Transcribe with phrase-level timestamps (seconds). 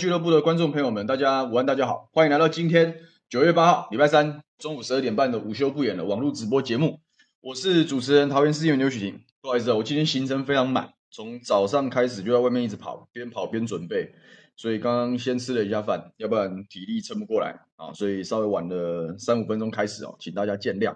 [0.00, 2.96] 俱乐部的观众朋友们，大家午安，大家好，欢迎来到今天
[3.28, 7.00] 九月八号礼拜三中午十二点半的午休不演的网络直播节目。
[7.42, 9.20] 我是主持人桃园市议员刘许婷。
[9.42, 14.14] 不好意思啊，我今天行程非常满，从早上开始就在外面一直跑，边跑边准备，
[14.56, 20.94] 所以刚刚先吃了一下饭，要不然体力撑不过来啊，所以稍微晚了三五分钟开始哦，请大家见谅。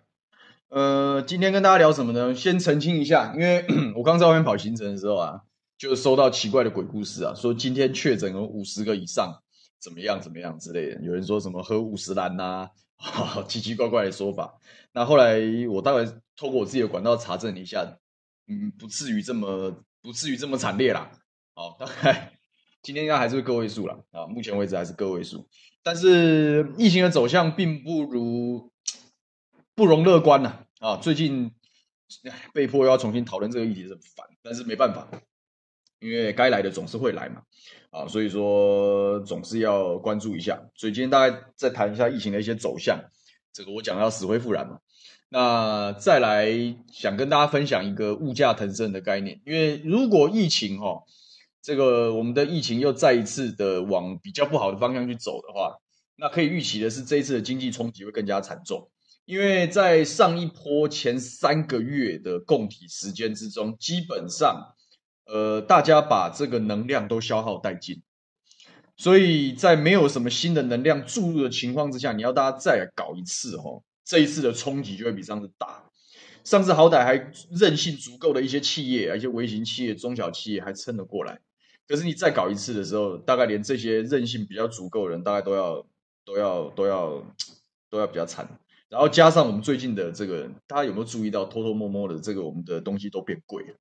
[0.71, 2.35] 呃，今天跟大家聊什么呢？
[2.35, 5.43] 先澄清一下，因为 我刚在外面跑行程的时候啊。
[5.77, 9.43] 就收到奇怪的鬼故事啊，说今天确诊有五十个以上，
[9.81, 11.01] 怎么样怎么样之类的。
[11.03, 12.69] 有人说什么喝五十岚呐，
[13.49, 14.59] 奇奇怪怪的说法。
[14.93, 16.05] 那后来我大概
[16.37, 17.99] 透过我自己的管道查证一下，
[18.47, 21.11] 嗯，不至于这么不至于这么惨烈啦。
[21.55, 22.33] 好，大概
[22.83, 23.99] 今天应该还是个位数啦。
[24.13, 25.49] 啊，目前为止还是个位数。
[25.83, 28.73] 但是疫情的走向并不如
[29.75, 30.65] 不容乐观呐。
[30.79, 31.51] 啊，最近
[32.53, 35.09] 被迫又要重新讨论这个议题，是很烦，但是没办法。
[36.01, 37.41] 因为该来的总是会来嘛，
[37.91, 40.61] 啊，所以说总是要关注一下。
[40.75, 43.01] 所以今天大概再谈一下疫情的一些走向，
[43.53, 44.79] 这个我讲要死灰复燃嘛。
[45.31, 46.47] 那再来
[46.93, 51.03] 想跟大家分享一个物价腾升的概念，因为如果疫情哈、哦，
[51.63, 55.75] 这个我们的疫情又再一次的往比较不好的方向去走的话，
[56.17, 58.91] 那可以预期的是这一次的经济冲击会更加惨重，
[59.25, 64.75] 因为在上一波前三个月的供体时间之中，基本上。
[65.27, 68.03] 呃，大家把这个能量都消耗殆尽，
[68.97, 75.85] 所以在没有什么新的能量注入的情况之下，你要大家再搞一次哦，这一次的冲击就会比上次大。
[76.45, 81.41] 上次好歹还韧性足够的一些企业，一些微型企业、中小企业还撑得过来，
[81.89, 85.87] 可是你再搞一次的时候，大概连这些韧性比较足够的人，大概都要
[86.27, 87.25] 都要都要
[87.89, 88.47] 都要比较惨。
[88.91, 93.75] 然后加上我们最近的这个，大家有没有注意到，偷偷摸摸的这个我们的东西都变贵了。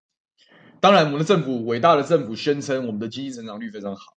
[0.83, 4.17] 当然，我们的政府伟大的政府宣称我们的经济成长率非常好，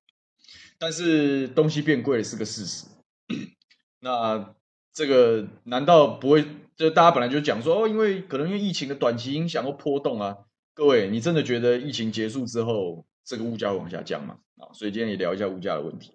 [0.79, 2.87] 但是东西变贵是个事实。
[4.01, 4.55] 那
[4.91, 6.43] 这个难道不会？
[6.75, 10.37] 就大家本来就讲说哦，因为可能因为疫情的短期影响或波动啊。
[10.73, 14.37] 各位，你真的觉得疫情结束之后，这个物价会往下降吗？
[14.57, 16.13] 啊，所以今天也聊一下物价的问题。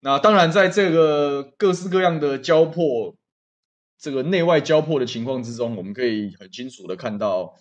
[0.00, 3.14] 那当然，在这个各式各样的交迫、
[3.98, 7.54] 这个内外交迫的情况之中，我们可以很清楚的看到。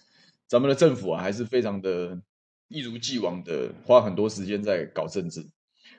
[0.54, 2.22] 咱们的政府啊，还是非常的
[2.68, 5.44] 一如既往的花很多时间在搞政治，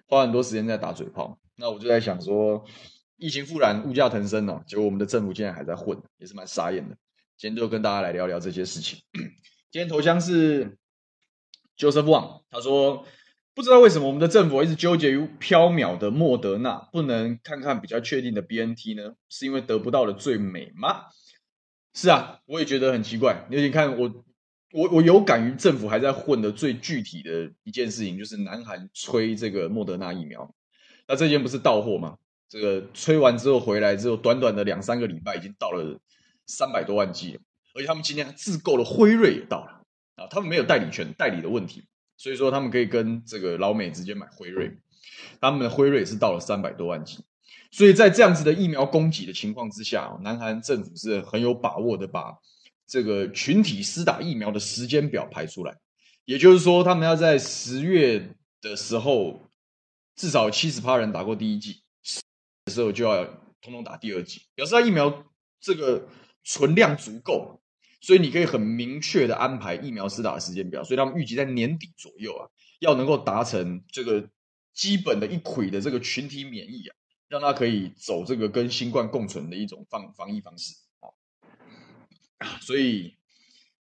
[0.06, 1.40] 花很多时间在打嘴炮。
[1.56, 2.64] 那我就在想说，
[3.16, 6.96] 疫情复燃，物价腾升哦，结果我们的政府竟然还在混，也是蛮傻眼的。
[7.36, 9.00] 今天就跟大家来聊聊这些事情。
[9.72, 10.78] 今天头像是
[11.76, 13.04] Joseph Wang，他说
[13.54, 19.16] 不知道为什么我们的政府一直纠结于飘渺的莫德纳，不能看看比较确定的 BNT 呢？
[19.28, 21.06] 是因为得不到的最美吗？
[21.92, 23.48] 是啊，我也觉得很奇怪。
[23.50, 24.24] 你看我。
[24.74, 30.52] 我我有感于政府还在混的最具体的一件事情，就是南韩吹这个莫德纳疫苗，
[31.06, 32.18] 那这件不是到货吗？
[32.48, 36.00] 这个吹完之后回来之后，短短的两三个礼拜已经到了
[36.46, 37.40] 三百多万剂了，
[37.74, 39.80] 而且他们今天自购了辉瑞也到了
[40.16, 41.84] 啊，他们没有代理权代理的问题，
[42.16, 44.76] 所以说他们可以跟这个老美直接买辉瑞，
[45.40, 47.20] 他们的辉瑞是到了三百多万剂，
[47.70, 52.36] 所以在这样子的疫苗供给的情况之下，南韩政府是很有把握的把。
[52.86, 55.76] 这个群体施打疫苗的时间表排出来，
[56.24, 59.40] 也就是说，他们要在十月的时候，
[60.16, 61.82] 至少七十趴人打过第一剂，
[62.66, 63.24] 的时候就要
[63.60, 65.26] 通通打第二剂，表示他疫苗
[65.60, 66.08] 这个
[66.44, 67.60] 存量足够，
[68.00, 70.84] 所以你可以很明确的安排疫苗施打的时间表。
[70.84, 72.48] 所以他们预计在年底左右啊，
[72.80, 74.28] 要能够达成这个
[74.74, 76.94] 基本的一轨的这个群体免疫啊，
[77.28, 80.74] 让他可以走这个跟新冠共存的一种防防疫方式。
[82.60, 83.14] 所以，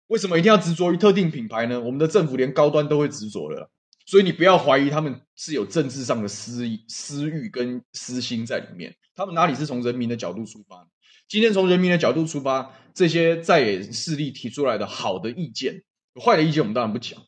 [0.08, 1.80] 为什么一定要执着于特定品牌呢？
[1.80, 3.70] 我们的政府连高端都会执着了，
[4.06, 8.96] 所以你不要怀疑他们是有政治上的私、私欲跟私心在里面。
[9.16, 10.88] 他们哪里是从人民的角度出发？
[11.28, 15.84] 今天从人民的角度出发，这些在野势力提出来的好的意见，
[16.22, 17.20] 坏的意见我们当然不讲，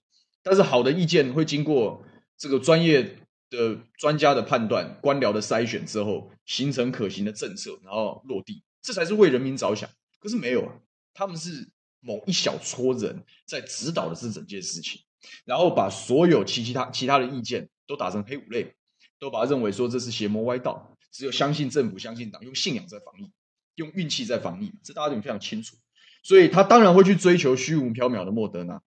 [0.43, 2.03] 但是好的意见会经过
[2.38, 3.17] 这个专业
[3.49, 9.89] 的专家的判断、官僚的筛选之后，形成可行的政策，然后落地，这才是为人民着想。
[10.19, 10.73] 可是没有啊。
[11.15, 11.69] 他们是
[12.01, 15.01] 某一小撮人在指导的是整件事情，
[15.45, 18.75] 然后把所有其其他其他的意见都打成黑五类，
[19.17, 23.31] 都把它认为说这是邪魔歪道，只有相信政府、相信党，用信仰在防疫，
[23.75, 25.77] 用运气在防疫，这大家都非常清楚。
[26.21, 28.81] 所以他当然会去追求虚无缥缈的莫德纳，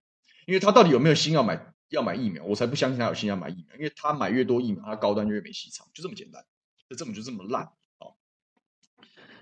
[0.46, 6.44] 因为他到底有没有心要买要买疫苗，我才不相信他有心要买疫苗，因为他买越多疫苗，他高端就越没戏唱，就这么简单，
[6.90, 7.70] 就这么就这么烂。
[7.98, 8.16] 好，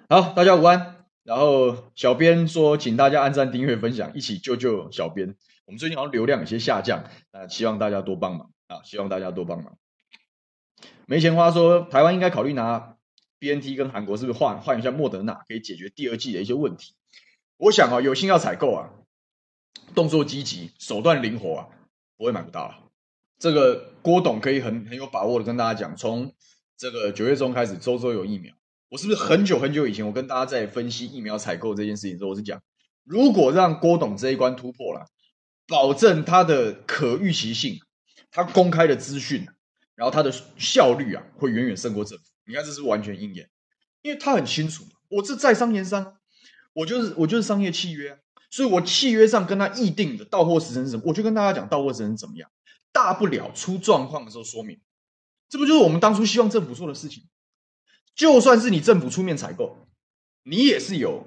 [0.09, 0.96] 好，大家午安。
[1.26, 5.34] 然后小编说，请大家按赞、订阅、分享，一起救救小编。
[5.64, 7.02] 我们最近好像流量有些下降，
[7.32, 8.81] 啊，希望大家多帮忙啊！
[8.84, 9.76] 希望大家多帮忙。
[11.05, 12.96] 没钱花说台湾应该考虑拿
[13.40, 16.94] BNT 跟韩国是不是换换一下莫德纳，可以解决第二季的一些问题。
[17.56, 18.90] 我想啊，有心要采购啊，
[19.96, 21.69] 动作积极，手段灵活啊，
[22.17, 22.78] 不会买不到啊。
[23.40, 26.32] 这个郭董可以很很有把握的跟大家讲，从
[26.76, 28.55] 这个九月中开始，周周有疫苗。
[28.88, 32.62] 我是不是很久很久以前，我跟大家在分析疫苗采购这件事情的时候，我是讲，
[33.05, 35.06] 如果让郭董这一关突破了，
[35.67, 37.81] 保证他的可预期性，
[38.31, 39.47] 他公开的资讯。
[39.97, 42.25] 然后它的效率啊，会远远胜过政府。
[42.44, 43.49] 你看，这是完全应验，
[44.03, 46.19] 因为他很清楚，我是在商言商，
[46.75, 48.19] 我就是我就是商业契约，
[48.50, 52.50] 所以我契约上跟他议定的到货时程是什么，我就跟大家讲到货时程怎么样，
[52.93, 54.79] 大不了出状况的时候说明，
[55.49, 57.25] 这不就是我们当初希望政府做的事情？
[58.17, 59.87] 就算是你政府出面采购，
[60.43, 61.27] 你也是有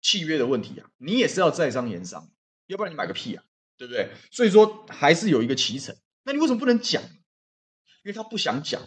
[0.00, 2.30] 契约的问题啊，你也是要在商言商，
[2.68, 3.44] 要不然你买个屁啊，
[3.76, 4.10] 对不对？
[4.30, 7.02] 所以说还是有一个脐橙，那你为什么不能讲？
[7.02, 8.80] 因为他不想讲，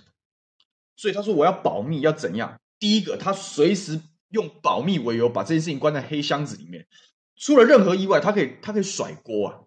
[0.96, 2.60] 所以他说我要保密，要怎样？
[2.80, 6.88] 第一个，他随时用保密为由把这件事情关在黑箱子里面，
[7.36, 9.60] 出了任何意外，他可以他可以甩锅啊，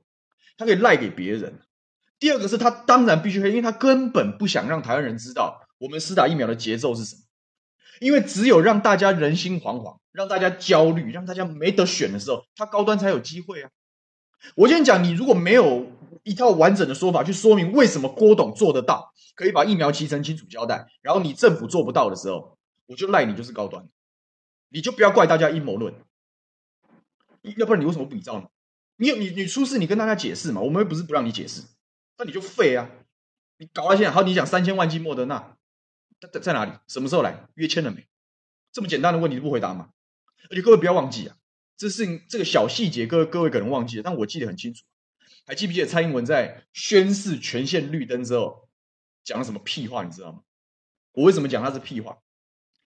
[0.57, 1.61] 他可以赖给别人。
[2.19, 7.23] 第二个是他当然必须黑，因为他根本不想让台湾人知道我们施打疫苗的节奏是什么，
[8.01, 13.71] 因为只有让大家人心惶惶，让大家焦虑，让大家没得选的时候，他高端才有机会啊。
[14.57, 15.91] 我先讲，你如果没有
[16.23, 23.89] 一套完整的说法去说明为什么郭董做得到，可以把疫苗期程清楚交代，然后你政府做不到的时候，我就赖你就是高端，
[24.69, 25.95] 你就不要怪大家阴谋论，
[27.57, 28.47] 要不然你为什么不比照呢？
[28.97, 31.63] 你有你你出事，你跟大家解释嘛，我们又不是不让你解释，
[32.19, 32.91] 那你就废啊！
[33.59, 35.54] 你搞到现在，好，你讲三千万剂莫德纳
[36.33, 36.73] 在在哪里？
[36.89, 37.47] 什么时候来？
[37.55, 38.07] 约签了没？
[38.73, 39.91] 这么简单的问题都不回答吗？
[40.51, 41.37] 而且各位不要忘记啊，
[41.77, 44.85] 这是这个小细节，各位各位可能忘记了，但我记得很清楚。
[45.47, 48.69] 还记不记得蔡英文在宣示全线绿灯之后
[49.23, 50.03] 讲了什么屁话？
[50.03, 50.41] 你知道吗？
[51.13, 52.19] 我为什么讲他是屁话？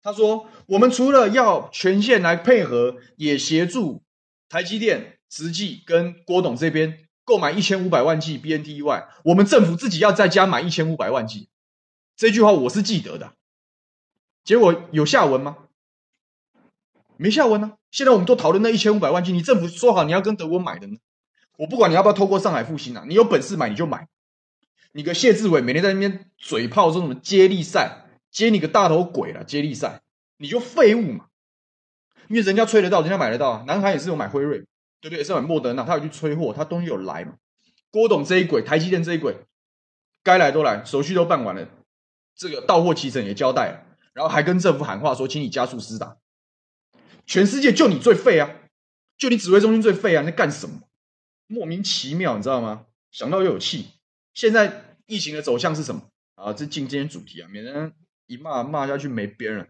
[0.02, 4.02] 他说：“我们除了要全线来配合，也协助
[4.48, 11.48] 台积电、慈济跟郭董这边购买一千五百万剂 BNT 以外，我们政府自己要再加买一千五百万剂。”
[12.16, 13.32] 这句话我是记得的。
[14.44, 15.56] 结果有下文吗？
[17.16, 17.78] 没下文呢、啊。
[17.90, 20.96] 现在我们都讨论那一千五百万剂，你政府说好你要跟德国买的呢？
[21.58, 24.08] 我不管你要不要透过上海复兴啊，你有本事买你就买。
[24.92, 29.44] 你个谢志伟每天在那边嘴炮说什么接力赛，接你个大头鬼了！
[29.44, 30.02] 接力赛
[30.38, 31.26] 你就废物嘛，
[32.28, 33.64] 因为人家吹得到，人家买得到啊。
[33.66, 34.58] 南韩也是有买辉瑞，
[35.00, 35.18] 对不对？
[35.18, 37.34] 也是买莫德纳，他有去催货，他东西有来嘛。
[37.90, 39.36] 郭董这一轨，台积电这一轨，
[40.22, 41.68] 该来都来，手续都办完了，
[42.36, 46.16] 这个到货期程也交代了，然后还跟政府喊话说，请你加速施打。
[47.26, 48.50] 全世界就你最废啊，
[49.16, 50.80] 就你指挥中心最废啊，你在干什么？
[51.46, 52.86] 莫名其妙，你知道吗？
[53.10, 53.88] 想到又有气。
[54.34, 56.08] 现在疫情的走向是什么？
[56.34, 57.92] 啊，这进今天主题啊，免得
[58.26, 59.66] 一骂骂下去没边了。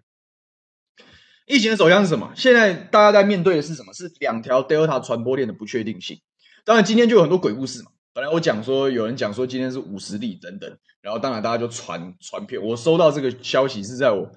[1.44, 2.32] 疫情的走向是什么？
[2.36, 3.92] 现在大家在面对的是什么？
[3.92, 6.20] 是两条 Delta 传播链的不确定性。
[6.64, 7.90] 当然，今天就有很多鬼故事嘛。
[8.14, 12.62] 本来我讲说，有人讲说今天是五十例等等，然后当然大家就传传片。
[12.62, 14.30] 我收到这个消息是在我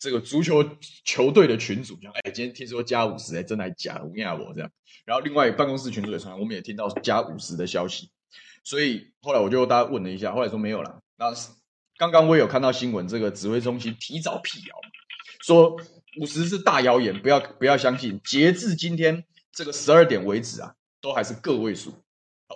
[0.00, 0.68] 这个足球
[1.04, 4.04] 球队的群组，讲哎，今天听说加五十，哎，真的还假的？
[4.04, 4.68] 我压我这样。
[5.04, 8.10] 然后另外办公室群组也传，我们也听到加五十的消息，
[8.64, 11.00] 所以后来我就大家问了一下，后来说没有了。
[11.16, 11.32] 那
[11.98, 14.74] 刚刚我也有看到新闻，这个指挥中心提早辟谣，
[15.42, 15.76] 说
[16.20, 18.20] 五十是大谣言，不要不要相信。
[18.24, 19.22] 截至今天
[19.52, 21.94] 这个十二点为止啊，都还是个位数。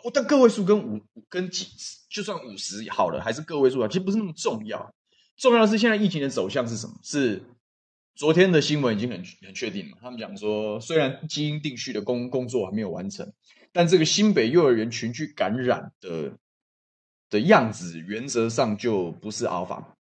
[0.02, 1.68] 我但个位数跟五跟几
[2.08, 4.94] 就算五十好了，还是个位数啊，其实不是那么重要。
[5.36, 6.94] 重要的是现在疫情的走向是什么？
[7.02, 7.42] 是。
[8.16, 13.32] 昨天的新闻已经很很确定了，他们讲说，虽然基因定序的工工作还没有完成，
[13.72, 16.38] 但这个新北幼儿园群聚感染的
[17.28, 19.96] 的样子，原则上就不是阿尔法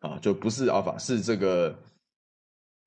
[0.00, 1.78] 啊，就不是阿尔法，是这个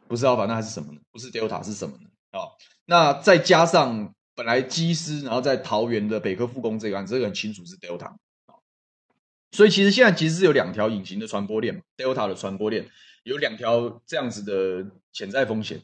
[0.08, 1.02] 不是阿尔法，那还是什么呢？
[1.10, 2.40] 不是 Delta 是什么呢？
[2.40, 2.46] 啊，
[2.86, 8.56] 那再加上本来机师，然后在桃园的北科复工这个案，这个很清楚是 Delta 啊，
[9.52, 12.88] 所以其实现在其实是有两条隐形的传播链，Delta 的传播链。
[13.24, 15.82] 有两条这样子的潜在风险，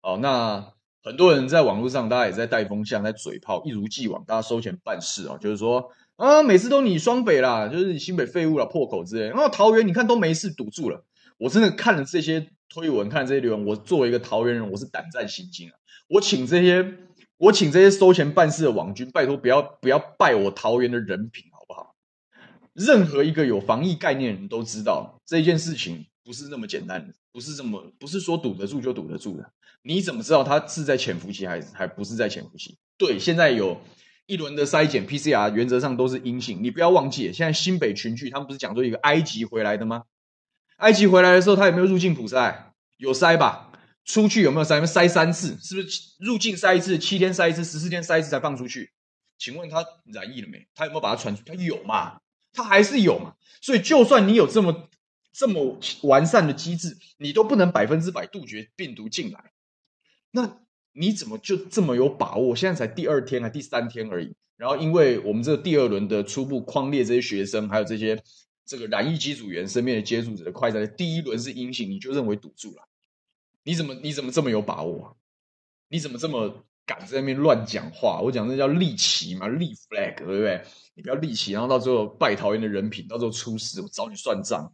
[0.00, 0.72] 哦，那
[1.02, 11.04] 很多人在网络上，大家也在带风向，在嘴炮，一如既往，大家收钱办事啊，就是说啊，每次都你双北啦，就是你新北废物啦，破口之类，然后桃园你看都没事，堵住了。
[11.36, 15.74] 我真的看了这些推文，看了这些留言，我作为一个桃园人，我是胆战心惊啊。
[16.08, 16.82] 我请这些，
[17.38, 21.94] 我请这些收钱办事的网军，拜托不要不要败我桃园的人品，好不好？
[22.74, 26.06] 任何一个有防疫概念的人都知道这件事情。
[26.24, 29.50] 不是那么简单的，不是这么，不是说堵得住就堵得住的。
[29.80, 32.76] 你怎么知道他是在潜伏期还是还不是在潜伏期？
[32.98, 33.80] 对，现在有
[34.26, 36.62] 一轮的筛检 PCR，原则上都是阴性。
[36.62, 40.02] 你不要忘记，现在新北群聚，他们不是讲说一个埃及回来的吗？
[40.76, 42.54] 埃及回来的时候，他有没有入境普筛？
[42.98, 43.67] 有筛吧？
[44.08, 44.80] 出去有没有筛？
[44.86, 48.90] 筛三次，是不是入境筛一次，七天筛一次，十四天筛一次才放出去？
[49.36, 50.66] 请问他染疫了没？
[50.74, 51.42] 他有没有把它传出？
[51.44, 52.18] 他有嘛？
[52.54, 53.34] 他还是有嘛？
[53.60, 54.88] 所以就算你有这么
[55.30, 59.52] 这么完善的机制，你都不能百分之百杜绝病毒进来。
[60.30, 60.58] 那
[60.94, 62.56] 你怎么就这么有把握？
[62.56, 64.34] 现在才第二天还第三天而已。
[64.56, 68.18] 然后因为我们这第二轮的初步框列这些学生，还有这些
[68.64, 72.87] 这个染疫机组员身边的接触者的快筛，第一轮是阴性，你就认为堵住了？
[73.68, 75.14] 你怎么你怎么这么有把握？
[75.90, 76.64] 你怎么这么？
[76.86, 80.64] 敢在那边乱讲话，我讲那叫立旗嘛，立 flag，对不对？
[80.94, 84.72] 你不要立旗，然后到最后拜桃园的人品，到时候出事，我找你算账，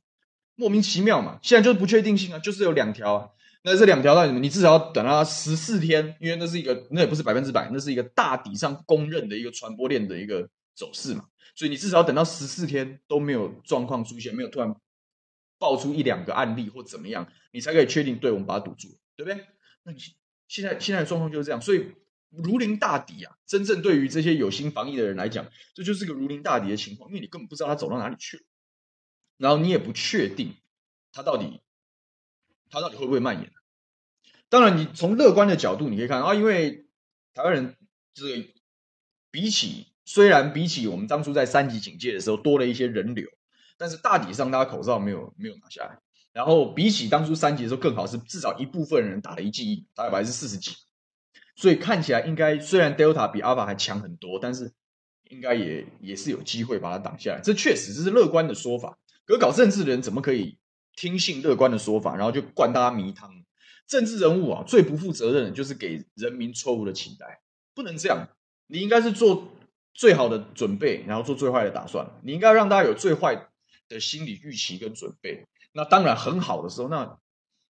[0.55, 1.41] 莫名其妙嘛。
[1.43, 3.29] 现在就是不确定性啊，就是有两条啊。
[3.65, 4.39] 那这两条到底什么？
[4.39, 11.25] 你至少要等到十四天，因为那是一个，那也不是百分之百，那是一个大底上公认的一个传播链的一个走势嘛。
[11.57, 14.73] 所以你至少要等到十四天都没有状况出现，没有突然
[15.59, 19.47] 爆出一两个案例或怎么样，你才可以确定，对，我们把它堵住，对不对？
[19.83, 19.99] 那你
[20.49, 21.93] 现在现在的状况就是这样，所以。
[22.37, 23.39] 如临大敌啊！
[23.47, 28.43] 真正对于这些有心防疫的人来讲，这就是个如临大敌的情况，因为你根本不知道他走到哪里去了，
[29.37, 30.57] 然后你也不确定
[31.13, 31.61] 他到底
[32.71, 33.53] 他到底会不会蔓延。
[34.49, 36.89] 当然，你从乐观的角度，你可以看啊，因为
[37.35, 37.77] 台湾人
[38.15, 38.49] 这个
[39.31, 43.31] 比起虽然比起我们当初在三级警戒的时候多了一些人流，
[43.77, 45.99] 但是大体上大家口罩没有没有拿下来，
[46.33, 50.73] 然后比起当初三级的时候更好是至少一部分人打了一剂疫苗，大概百分之四十几。
[51.57, 54.73] 所以看起来应该，虽然 Delta 比 Alpha 还强很多，但是
[55.31, 57.41] 应该也也是有机会把它挡下来。
[57.43, 58.99] 这确实这是乐观的说法。
[59.25, 60.59] 可搞政治的人怎么可以
[60.97, 63.31] 听信乐观的说法，然后就灌大家迷汤？
[63.87, 67.41] 政治人物啊，最不负责任的就是给人民错误的期待，
[67.75, 68.29] 不能这样。
[68.67, 69.49] 你应该是做
[69.93, 72.11] 最好的准备，然后做最坏的打算。
[72.23, 73.51] 你应该让大家有最坏
[73.89, 75.47] 的心理预期跟准备。
[75.73, 77.19] 那当然很好的时候，那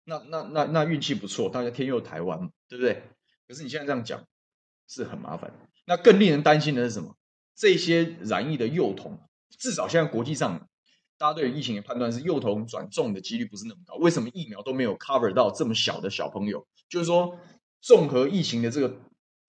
[0.05, 3.03] 那那那那运气不错，大家天佑台湾，对不对？
[3.49, 4.25] 可是你现在这样讲
[4.87, 5.53] 是很麻烦。
[5.87, 7.17] 那更令人担心的是什么？
[7.55, 9.19] 这些染疫的幼童，
[9.59, 10.69] 至少现在国际上
[11.17, 13.95] 大家对疫情的判断是幼童转重的几率不是那么高。
[13.97, 16.67] 为什么疫苗都没有 cover 到这么小的小朋友？
[16.89, 17.39] 就是说，
[17.81, 18.99] 综合疫情的这个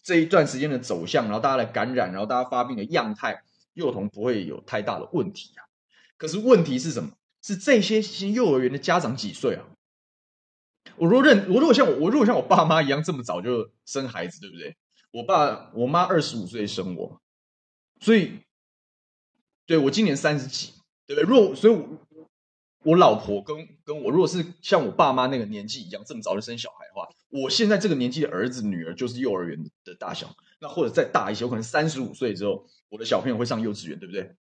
[0.04, 3.44] 这一段时间的走向，然后大家的感染，然后大家发病的样态，
[3.74, 5.66] 幼童不会有太大的问题啊。
[6.18, 7.12] 可是问题是什么？
[7.42, 9.68] 是这些新幼儿园的家长几岁啊？
[10.98, 14.76] 我如果认我如果像我我如果像我爸妈一样这么早就生孩子，对不对？
[15.12, 17.22] 我爸我妈二十五岁生我，
[18.00, 18.40] 所以
[19.68, 20.74] 对我今年三十几，
[21.06, 21.30] 对不对？
[21.30, 21.74] 如果所以
[22.84, 34.36] 我，老婆跟跟我如果是像我爸妈那个年纪一样这么早就生小孩的话，我现在这个年纪的儿子女儿就是幼儿园的大小，那或者再大一些，我可能三十五岁之后，我的小朋友会上幼稚园，对不对？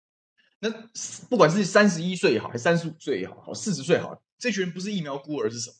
[0.59, 0.69] 那
[1.29, 5.75] 不管是三十一岁也好，还是三十五岁也好，好四十岁好，这群人不是疫苗孤儿是什么？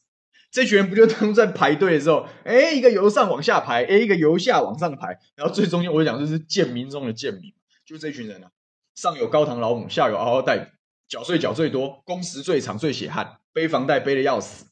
[0.52, 7.54] 这群人不就当在排队的时候，哎，一个由上往下排，哎，一个由下往上排，然后最中间我讲就是贱民中的贱民，
[7.86, 8.52] 就这群人啊，
[8.96, 10.72] 上有高堂老母，下有嗷嗷待哺，
[11.10, 14.66] 缴税缴最多，工时最长最血汗，背房贷背的要死，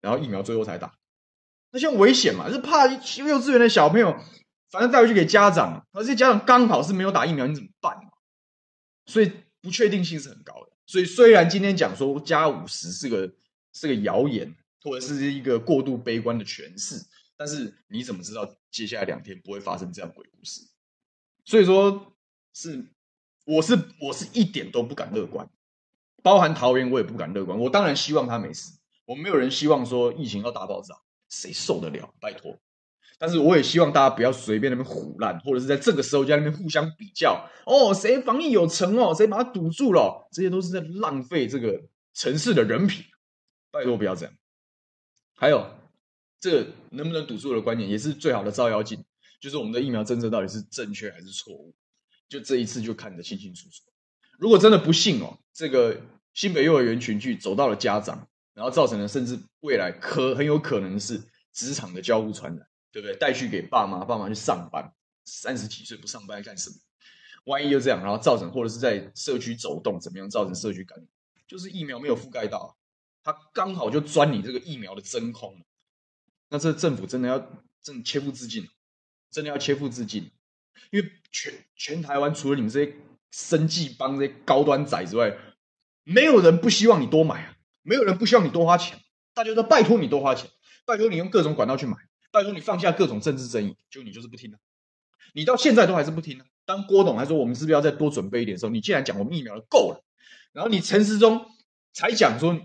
[0.00, 0.94] 然后疫苗最后才打，
[1.72, 4.16] 那像危险嘛，是怕幼稚园的小朋友，
[4.70, 7.96] 反正带回去给家长，而这家长刚好是没有打疫苗，你怎么办？
[9.08, 10.70] 所以不确定性是很高的。
[10.86, 13.28] 所以虽然今天讲说加五十是个
[13.72, 14.54] 是个谣言。
[14.80, 17.04] 或者是一个过度悲观的诠释，
[17.36, 20.60] 但是你怎么知道接下来两天不会发生这样鬼故事？
[21.44, 22.16] 所以说，
[22.54, 22.86] 是
[23.44, 25.50] 我是我是一点都不敢乐观，
[26.22, 27.58] 包含桃园我也不敢乐观。
[27.58, 28.72] 我当然希望他没事，
[29.04, 30.94] 我没有人希望说疫情要大爆炸，
[31.28, 32.14] 谁受得了？
[32.20, 32.56] 拜托！
[33.18, 40.28] 但是我也希望大家不要随便那边唬烂，或者是在这个时候在那边互相比较哦，谁防疫有成哦，谁把它堵住了？
[40.32, 41.82] 这些都是在浪费这个
[42.14, 43.04] 城市的人品，
[43.70, 44.32] 拜托不要这样。
[45.34, 45.68] 还有，
[46.40, 49.04] 这能不能堵住的观念，也是最好的照妖镜，
[49.40, 51.74] 就是我们的疫苗政策到底是正确还是错误？
[52.28, 53.82] 就这一次就看得清清楚楚。
[54.38, 56.00] 如果真的不幸哦，这个
[56.34, 61.20] 新北幼儿园群聚走到了家长，然后造成了甚至未来可很有可能是
[61.52, 63.16] 职场的交互传染，对不对？
[63.16, 64.92] 带去给爸妈，爸妈去上班，
[65.24, 66.76] 三十几岁不上班干什么？
[67.44, 71.08] 万一又这样，然后造成或者是在社区走动，怎么样造成社区感染？
[71.46, 72.76] 就是疫苗没有覆盖到。
[73.24, 75.62] 他刚好就钻你这个疫苗的真空，
[76.48, 77.38] 那这政府真的要
[77.82, 78.66] 真的切腹自尽，
[79.30, 80.30] 真的要切腹自尽，
[80.90, 82.94] 因为全全台湾除了你们这些
[83.30, 85.36] 生计帮这些高端仔之外，
[86.04, 88.98] 没有人不希望你多买啊，没有人不希望你多花钱，
[89.34, 90.50] 大家都拜托你多花钱，
[90.86, 91.96] 拜托你用各种管道去买，
[92.30, 94.58] 拜托你放下各种政治争议，就你就是不听啊，
[95.34, 96.46] 你到现在都还是不听啊。
[96.64, 100.04] 当郭董还说我们是不是要再多准备一点的时候，你竟然讲我们疫苗的够了，
[100.52, 101.46] 然后你陈时中
[101.92, 102.58] 才讲说。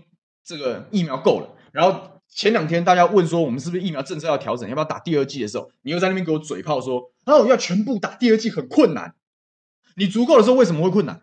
[0.46, 9.14] 这个疫苗够了，然后前两天大家问说我们是不是疫苗政策要调整，要不要打第二剂的时候，你又在那边给我嘴炮说，哦要全部打第二剂很困难，
[9.96, 11.22] 你足够的时候为什么会困难？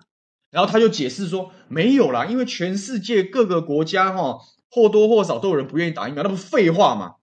[0.50, 4.40] 然后他就解释说没有啦，因为全世界各个国家哈
[4.72, 7.18] 或多或少都有人不愿意打疫苗，那不废话吗？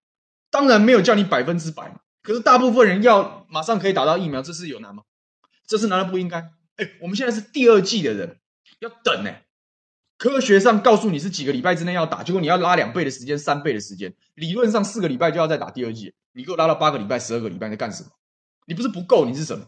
[0.50, 5.02] 当然没有叫你百分之百，可是大部分人要马上可以打到疫苗，这是有难吗？
[5.66, 6.38] 这是难道不应该？
[6.76, 8.38] 哎，我们现在是第二季的人，
[8.80, 9.30] 要等呢。
[10.16, 14.12] 科学上告诉你是几个礼拜之内要打，结果你要拉两倍的时间、三倍的时间。
[14.34, 18.10] 理论上四个礼拜就要再打第二季，你给我拉到八个礼拜、十二个礼拜，在干什么？
[18.66, 19.66] 你不是不够，你是什么？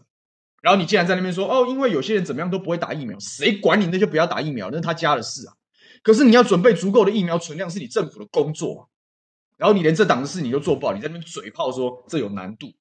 [0.61, 4.69] 然后你竟然在那边说哦，因为有些人怎么样都不会打疫苗，谁管你那些不要打疫苗？
[4.69, 5.53] 那是他家的事啊。
[6.03, 8.90] 可是你要准备足够的疫苗存量，是你政府的工作。
[9.61, 12.73] 然后你连这档子事你都做不好，你在那边嘴炮说这有难度，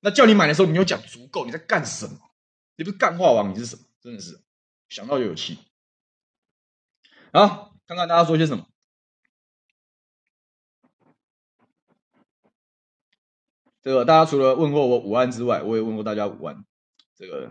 [0.00, 2.18] 那叫你买的时候你又讲足够，你在干什么？
[2.76, 3.82] 你不是干话王，你是什么？
[4.00, 4.40] 真的是
[4.88, 5.58] 想到就有气。
[7.30, 8.66] 好，看看大家说些什么。
[13.82, 16.64] 这个大家除了问过我五安之外，我也问过大家五安。
[17.14, 17.50] 这个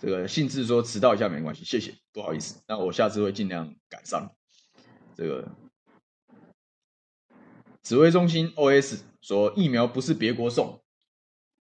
[0.00, 4.34] 这个兴致说迟到一下没关系，谢谢，不好意思，那我下次会尽量赶上。
[5.14, 5.54] 这个
[7.86, 10.82] 指挥中心 OS 说疫苗不是别国送，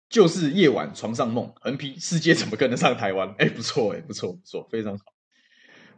[0.08, 1.52] 就是夜晚床上梦。
[1.60, 3.34] 横批世界怎么跟得上台湾？
[3.42, 5.04] 哎，不错哎，不错不错，非常好。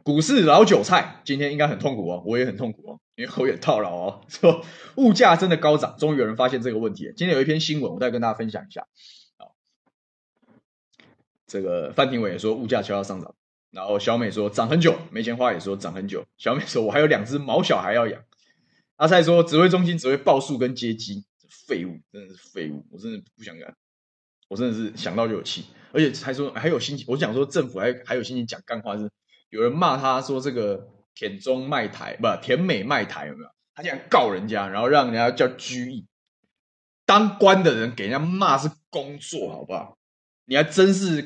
[0.02, 4.24] 股市老韭菜今天应该很痛苦哦，我也很痛苦哦，因为我也套牢哦。
[4.28, 4.64] 说
[4.96, 7.12] 物价真的高涨，终于有人发现这个问题。
[7.14, 8.86] 今天有一篇新闻，我再跟大家分享一下。
[9.36, 9.54] 好，
[11.46, 13.34] 这个范廷伟也说物价悄悄上涨，
[13.70, 16.24] 然后小美说涨很久，没钱花也说涨很久。
[16.38, 18.22] 小美说我还有两只毛小孩要养。
[18.96, 21.24] 阿蔡说指挥中心只会报数跟接机，
[21.66, 23.74] 废物，真的是废物，我真的不想干，
[24.48, 29.10] 我真的是想到就有气，而且还说还有心情，我想说政府还还有心情讲干话是。
[29.50, 33.48] 有人骂他说：“这个舔中卖台，不舔美卖台，有没有？
[33.72, 36.08] 他竟然告人家，然后让人家叫拘役。
[37.06, 39.96] 当官的人给人家骂是工作，好不好？
[40.46, 41.22] 你还真是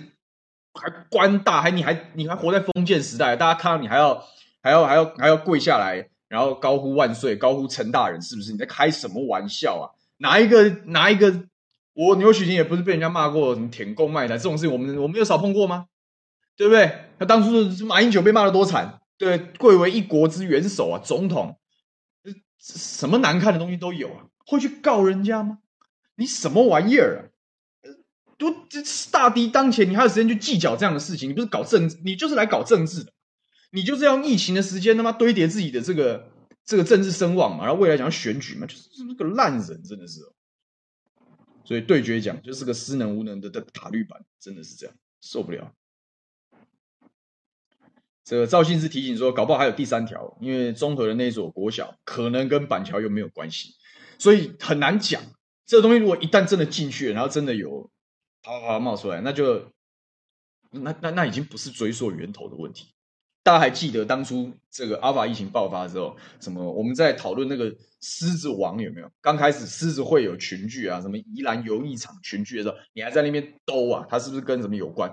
[0.74, 4.22] 还官大，还你还你还活在封建时代，大家看到你还要
[4.62, 8.52] 还要还要还要跪下来，然后高呼万岁，高呼陈大人，是不是？
[8.52, 9.84] 你在开什么玩笑啊？
[10.18, 11.44] 哪一个哪一个？
[11.94, 15.86] 我牛煦庭也不是被人家骂过什么舔共卖台这种事情，我们我们有少碰过吗？”
[16.56, 17.06] 对不对？
[17.18, 21.56] 他当初马英九被骂的多惨，对，贵为一国之元首啊，总统，
[22.60, 25.58] 什么难看的东西都有啊，会去告人家吗？
[26.16, 27.22] 你什么玩意儿啊？
[28.36, 31.28] 都这大敌当前，你还有时间去计较这样的事情？
[31.30, 33.12] 你不是搞政治，你就是来搞政治的，
[33.70, 36.31] 你就是要用疫情的时间他妈堆叠自己的这个
[36.64, 40.20] 这个政治声望嘛，然后未来想要选举嘛，就是这个烂人，真的是。
[41.64, 45.74] 所以对决讲就是个失能无能的的塔绿版，真的是这样，受不了。
[48.24, 53.74] 这个赵信是提醒说，搞不好还有第三条，因为中和的那所国小可能跟板桥又没有关系，
[54.18, 55.22] 所以很难讲。
[55.66, 57.90] 这个东西如果一旦真的进去了，然后真的有
[58.42, 59.70] 啪啪啪冒出来，那就
[60.70, 62.94] 那那那已经不是追溯源头的问题。
[63.48, 69.11] 大家还记得当初这个阿法疫情爆发的时候，什么我们在讨论那个狮子王有没有？
[69.22, 75.11] 刚开始狮子会有群聚啊，什么宜兰游艺场群聚的时候，你还在那边兜啊，它是不是跟什么有关？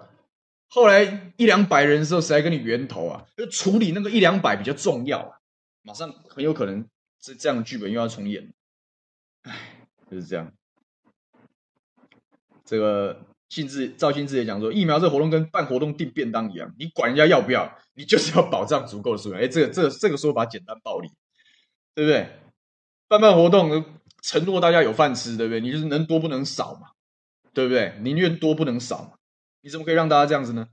[0.68, 3.26] 后来一两百人的时候，谁来跟你源头啊？
[3.38, 5.40] 就处理那个一两百比较重要啊，
[5.82, 6.86] 马上很有可能
[7.22, 8.54] 这这样的剧本又要重演。
[9.44, 10.52] 唉，就是这样。
[12.66, 13.18] 这个
[13.50, 19.42] 信志赵信志也讲说，疫苗这活动跟办活动订便当一样，你管人家要不要，你就是要保障足够的数量。
[19.42, 21.10] 哎，这个这个这个说法简单暴力，
[21.94, 22.28] 对不对？
[23.08, 23.86] 办办活动
[24.24, 25.62] 承诺大家有饭吃，对不对？
[25.62, 26.88] 你就是能多不能少嘛，
[27.54, 27.94] 对不对？
[28.02, 29.12] 宁愿多不能少嘛。
[29.62, 30.68] 你怎么可以让大家这样子呢？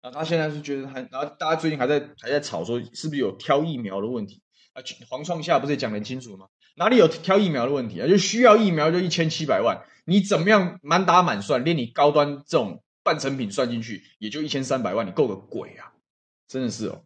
[0.00, 4.40] 啊，他现在是觉得还，然后大家最近还在还在吵说是不是有挑疫苗的问题
[4.72, 4.82] 啊？
[5.10, 6.46] 黄创夏不是也讲得很清楚吗？
[6.76, 8.06] 哪里有挑疫苗的问题啊？
[8.06, 15.92] 就需要疫苗就一千七百万，你怎么样满打满算，连你高端这种半成品算进去，也就一千三百万，你够个鬼啊！
[16.48, 17.04] 真的是哦，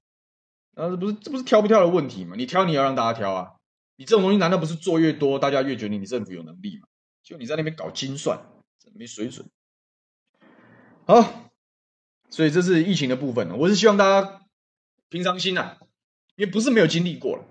[0.76, 2.36] 那，这不是这不是挑不挑的问题吗？
[2.38, 3.54] 你挑你要让大家挑啊！
[3.96, 6.86] 你这种东西难道不是做越多，大家越觉得你政府有能力吗？
[7.24, 8.40] 就你在那边搞精算，
[8.94, 9.50] 没水准。
[11.04, 11.50] 好，
[12.30, 13.58] 所以这是疫情的部分。
[13.58, 14.42] 我是希望大家
[15.08, 15.78] 平常心啊，
[16.36, 17.44] 因为不是没有经历过了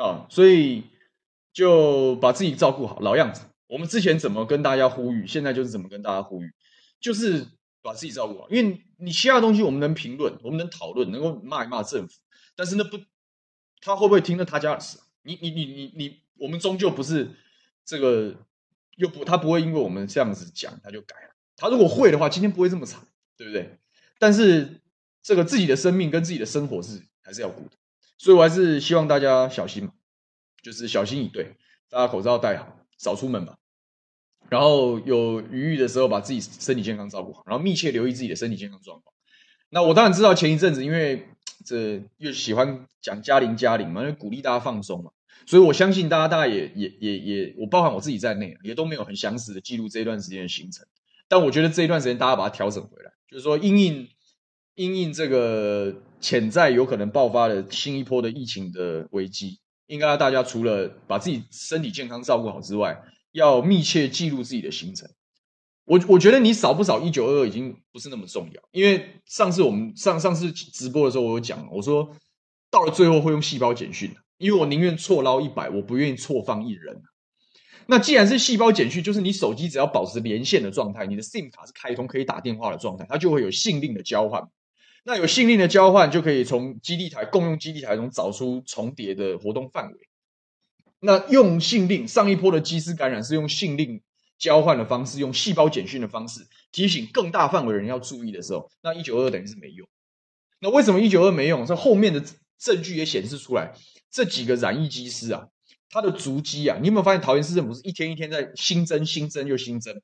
[0.00, 0.84] 啊，所以
[1.52, 3.42] 就把自己照顾好，老样子。
[3.68, 6.52] 我们之前怎么跟大家呼吁，现在就是怎么跟大家呼吁，
[7.00, 7.46] 就是
[7.82, 8.48] 把自己照顾好。
[8.50, 12.14] 因为你其他东西我们能评论，我们能讨论，能够骂一骂政府，
[12.56, 12.98] 但是那不，
[13.80, 14.98] 他会不会听了他家的事？
[15.22, 17.30] 你你你你你，我们终究不是
[17.84, 18.34] 这个，
[18.96, 21.34] 又不，他不会因为我们这样子讲他就改了。
[21.56, 23.78] 他如果会的话，今天不会这么惨，对不对？
[24.18, 24.80] 但是
[25.22, 27.72] 这个自己的生命跟自己的生活是还是要顾的。
[28.16, 29.92] 所以我还是希望大家小心嘛，
[30.62, 31.56] 就是小心以对，
[31.90, 33.57] 大家口罩戴好，少出门吧。
[34.48, 39.14] 然后有余裕的时候，把自己身体健康照顾好，然后密切留意自己的身体健康状况。
[39.70, 41.28] 那我当然知道前一阵子，因为
[41.66, 45.10] 这又喜欢讲加零加零嘛，因为鼓励大家放松嘛，
[45.46, 50.86] 所以我相信大家大概也也也也，我包含我自己在内，也都没有很详实的记录这一段时间的行程。
[51.28, 54.08] 但我觉得这一段时间大家把它调整回来，就是说因应
[54.74, 59.58] 因应这个潜在有可能爆发的新一波的疫情的危机，
[59.88, 62.98] 应该大家除了把自己身体健康照顾好之外，
[63.32, 65.08] 要密切记录自己的行程。
[65.84, 72.14] 我我觉得你扫不扫一九二二已经不是那么重要，因为上次我们上上次直播的时候，我有讲，我说
[72.70, 77.00] 到了最后会用细胞简讯，因为我宁愿错捞一百，我不愿意错放一人。
[77.86, 84.42] 那既然是细胞简讯，就是你手机只要保持连线的状态，你的 SIM 卡是开通可以打电话的状态，它就会有信令的交换。
[85.04, 90.07] 那有信令的交换，就可以从基地台共用基地台中找出重叠的活动范围。
[91.00, 94.00] 那用信令，上一波的机师感染是用信令
[94.38, 99.88] 交换的方式，用细胞简讯的方式提醒更大范围人要注意的时候，那一九二等于是没用。
[100.60, 101.64] 那为什么一九二没用？
[101.64, 102.22] 这后面的
[102.58, 103.74] 证据也显示出来，
[104.10, 105.46] 这几个染疫机师啊，
[105.88, 110.00] 他的足迹啊，你有没有发现桃园市政府是一天一天在新增、新增又新增，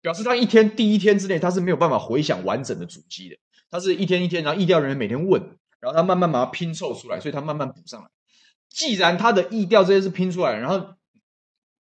[0.00, 3.36] 表示他一天第一天之内他是没有办法回想完整的足迹的，
[3.70, 5.42] 他是一天一天，然后疫调人员每天问，
[5.80, 8.08] 然后他慢慢把它拼凑出来，所以他慢慢补上来。
[8.70, 10.94] 既然他的意调这些是拼出来，然后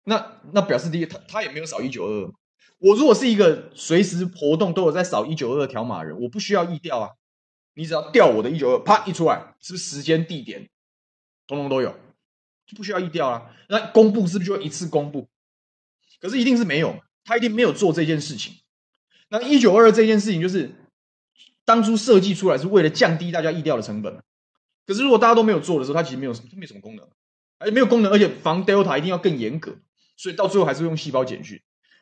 [0.03, 2.33] 那那表示第一，他他也没有扫一九二二。
[2.79, 7.09] 我如果是一个随时活动都有在扫一九二条码的人，我不需要意调啊。
[7.73, 10.69] 你只要调我的一九二，啪一出来，是不是时间地点
[11.45, 11.91] 通通都有，
[12.65, 13.51] 就不需要意调啊。
[13.69, 15.27] 那公布是不是就一次公布？
[16.19, 18.55] 可是一定是没有，他一定没有做这件事情。
[19.29, 20.71] 那一九二二这件事情，就是
[21.65, 24.23] 当初设计出来是为了降低大家意调的成本。
[24.87, 27.05] 可是，如果大家都没有做的时候，它其实没有什么，它没什么功能，
[27.59, 29.75] 而且没有功能，而且防 Delta 一定要更严格，
[30.15, 31.59] 所以到最后还是用细胞简讯。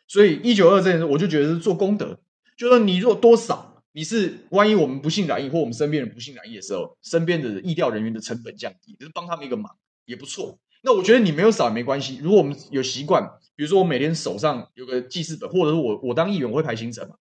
[0.08, 2.19] 所以一九二这件事，我就觉得是做功德，
[2.56, 10.60] 就说你如果多少，你是万一我们不幸染疫或我们身边人不幸染疫的时候，身边的疫调人员的成本降低，就是帮他们一个忙，也不错。
[10.84, 12.19] 那我觉得你没有扫也没关系。
[12.21, 17.15] 如果我们有习惯，比如说我每天手上有个记事本，或者是我我当议员我会排行程嘛。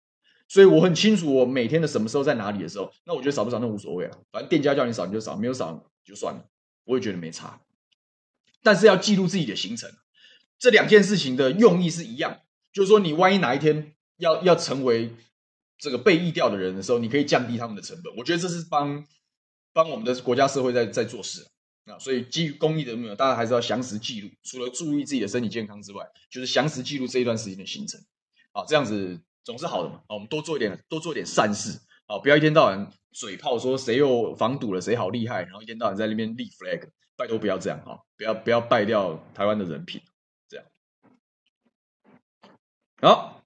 [0.47, 6.45] 所以我很清楚我每天的什么时候在哪里的时候，那我觉得少不少那无所谓啊，反正店家叫你扫你就扫，没有扫就算了，
[6.85, 7.61] 我也觉得没差。
[8.63, 9.91] 但是要记录自己的行程，
[10.59, 12.41] 这两件事情的用意是一样，
[12.73, 15.13] 就是说你万一哪一天要要成为
[15.79, 18.15] 这个被疫调的人的时候，你可以降低他们的成本。
[18.17, 19.05] 我觉得这是帮
[19.73, 21.47] 帮我们的国家社会在在做事
[21.87, 21.99] 啊。
[21.99, 28.01] 所以基于公益的，大家还是要详实记录，除了注意自己的身体健康之外，就是详实记录这一段时间的行程。
[28.53, 29.21] 好，这样子。
[29.45, 40.01] 总是好的嘛，我们多做一点，多做一点善事，啊，不要一天到晚嘴炮说谁又防堵了，谁好厉害，然后一天到晚在那边立 flag，拜托不要这样啊，不要不要败掉台湾的人品，
[40.49, 40.67] 这样。
[43.03, 43.43] 好，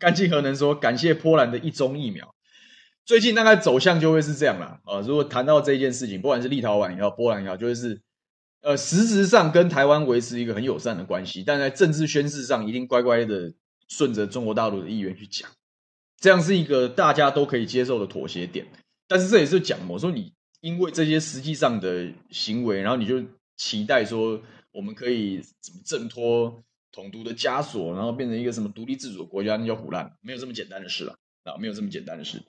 [0.00, 2.34] 干净核能说感谢波兰的一中疫苗，
[3.04, 5.00] 最近大概走向就会是这样了啊。
[5.02, 8.02] 如果谈到这件事情，不管是立陶宛也好，波兰也好，就会是。
[8.60, 13.52] 呃，实质上跟台湾维持一个很友善的关系，但在政治宣示上一定乖乖的
[13.88, 15.48] 顺着中国大陆的意愿去讲，
[16.18, 18.66] 这样是一个大家都可以接受的妥协点。
[19.06, 23.22] 但是这也是讲，我说你因为这些实际上的行为，然后你就
[23.56, 24.42] 期待说
[24.72, 32.42] 我们可以怎么挣脱统独的枷锁，然后变成一个什么独立自主的国家，那叫唬烂，没有这么简单的事了啊，没有这么简单的事。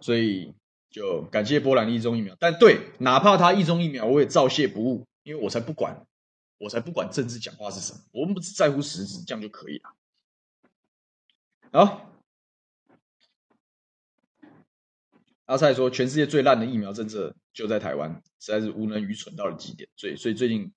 [0.00, 0.54] 所以
[0.90, 5.04] 就感谢波兰一中疫苗，但对，哪怕他一中疫苗，我也照谢不误。
[5.24, 6.06] 因为我才不管，
[6.58, 9.96] 我才不管政治讲话是什么，我们只在乎实质，这样就可以了。
[11.72, 12.10] 好，
[15.46, 19.88] 阿塞说，全世界最烂的疫苗政策就在台湾，实在是无能愚蠢到了极点。
[19.96, 20.72] 所以，所以最近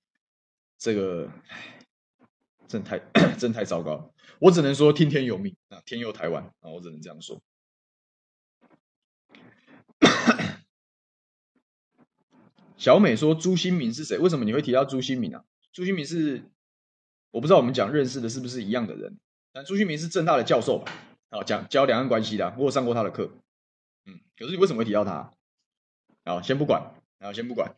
[0.77, 1.29] 这个，
[2.67, 2.99] 真太
[3.37, 4.11] 真太糟糕。
[4.39, 7.41] 我只能说听天由命啊，天佑台湾啊，我只能这样说。
[12.77, 14.17] 小美说：“朱新民是谁？
[14.19, 15.43] 为什么你会提到朱新民啊？
[15.73, 16.43] 朱新民是
[17.31, 19.17] 我不知道我们讲认识的是不是一样的人？
[19.51, 20.91] 但朱新民是政大的教授吧？
[21.31, 23.31] 好，讲教两岸关系的，我有上过他的课。
[24.05, 25.33] 嗯，可是你为什么会提到他？
[26.23, 27.75] 好，先不管，好，先不管。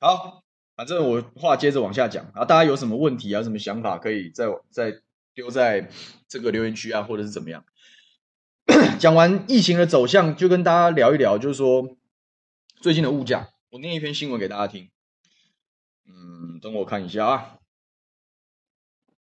[0.00, 0.42] 好，
[0.74, 2.46] 反正我话接着往下讲啊。
[2.46, 3.42] 大家有什么问题啊？
[3.42, 5.02] 什么想法可以再再
[5.34, 5.90] 丢在
[6.26, 7.64] 这个留言区啊，或者是怎么样？
[8.98, 11.96] 讲完疫情的走向，就跟大家聊一聊，就是说
[12.80, 14.90] 最近的物价。”念一篇新闻给大家听。
[16.06, 17.58] 嗯，等我看一下啊。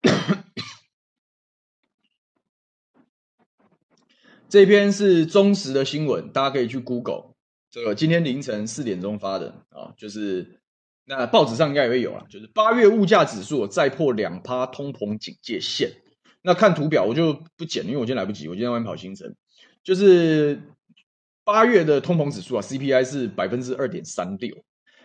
[4.50, 7.36] 这篇是中时的新闻，大家可以去 Google
[7.70, 10.62] 这个今天凌晨四点钟发的啊，就是
[11.06, 15.92] 那报纸上应该也会有啊，就是八月物价指数再破两趴通膨警戒线。
[16.42, 19.36] 那看图表我就不剪，因为我今天来不及，我今天外面跑行程。
[19.84, 20.62] 就是
[21.52, 24.56] 八月的通膨指数啊，CPI 是百分之二点三六，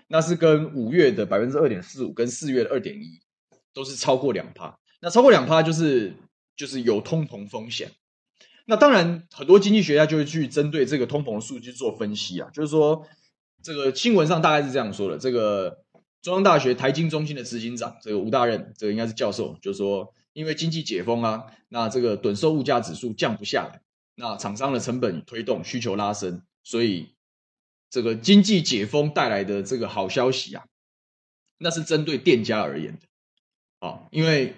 [0.09, 3.18] 那是跟五月的百分之二点四五，跟四月的二点一
[3.72, 4.78] 都是超过两趴。
[5.00, 6.14] 那超过两趴就是
[6.54, 7.92] 就是有通膨风险。
[8.66, 13.07] 那当然，很多经济学家就会去针对这个通膨的数据做分析啊，就是说
[13.62, 15.78] 这个新闻上大概是这样说的：这个
[16.20, 23.80] 中央大学台经中心的执行长这个吴大任，这个应该是教授，就是说因为经济解封啊，那这个趸售物价指数降不下来，
[24.14, 27.14] 那厂商的成本推动需求拉升，所以
[27.90, 30.64] 这个经济解封带来的这个好消息啊，
[31.59, 34.55] 那是针对店家而言的啊，因为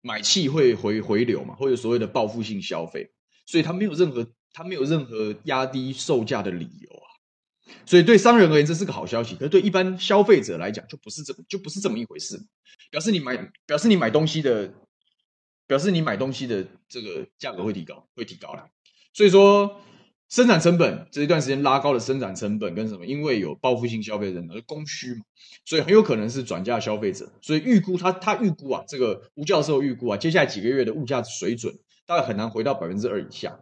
[0.00, 3.10] 买气会回回流嘛，或者所谓的报复性消费。
[3.48, 7.06] 所以它没有任何，它没有任何压低售价的理由啊。
[7.84, 9.36] 所以对商人而言，这是个好消息。
[9.36, 12.36] 可是对一般消费者来讲，就不是这么，就不是这么一回事。
[12.90, 14.74] 表示你买，表示你买东西的，
[15.68, 18.68] 表示你买东西的这个价格会提高，会提高了。
[19.16, 19.80] 所以说，
[20.28, 23.06] 生产成本这一段时间拉高了生产成本跟什么？
[23.06, 25.22] 因为有报复性消费人的供需嘛，
[25.64, 27.32] 所以很有可能是转嫁消费者。
[27.40, 31.74] 所以预估他，他预估啊，这个吴教授预估啊，接下来几个月的物价水准。
[32.04, 33.58] 大概很难回到百分之二以下。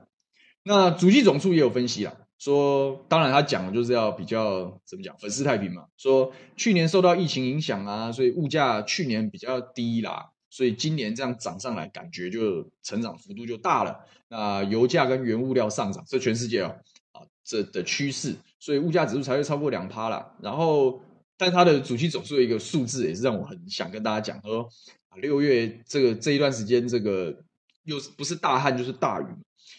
[0.65, 5.85] 那主计总处也有分析啦，说当然他讲的就是要比较怎么讲，粉饰太平嘛。
[5.97, 14.07] 说去年受到疫情影响啊，所以物价去年比较低啦，所以今年这样涨上来，感觉就成长幅度就大了。
[14.29, 16.77] 那油价跟原物料上涨，这全世界哦
[17.11, 20.37] 啊这的趋势，所以物价指数才会超过两趴啦。
[20.41, 21.03] 然后，
[21.37, 24.69] 但它的主期总数的一个数字也是让我很想跟大家讲，说
[25.17, 27.37] 六月这个这一段时间这个。
[27.85, 29.27] 又不是大旱就是大雨，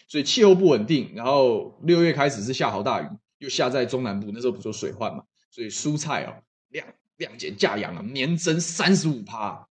[0.06, 1.10] 所以气候不稳定。
[1.16, 3.08] 然后六月开始是下好大雨，
[3.38, 6.86] 又下在中南部，那时候不说水患嘛，所以蔬菜哦量
[7.16, 9.66] 量减价扬啊，年增三十五趴，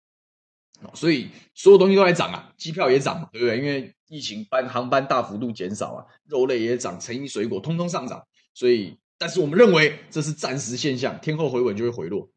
[0.94, 3.59] 所以所有东西都在涨啊，机票也涨嘛，对不对？
[3.59, 8.27] 因为疫情班航班大幅度减少啊，肉类也涨，成衣水果通通上涨。
[8.53, 12.29] 所以，但是我们认为这是暂时现象，天后回稳就会回落。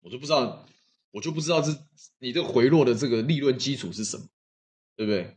[0.00, 0.66] 我就不知道，
[1.10, 1.70] 我就不知道这
[2.18, 4.24] 你这个回落的这个利润基础是什么。
[4.96, 5.36] 对不对？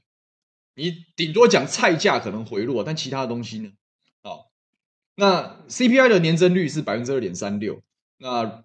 [0.76, 3.70] 你顶多讲菜价可能回落，但其他的东西呢？
[4.24, 4.50] 好，
[5.16, 7.82] 那 CPI 的年增率是百分之二点三六，
[8.18, 8.64] 那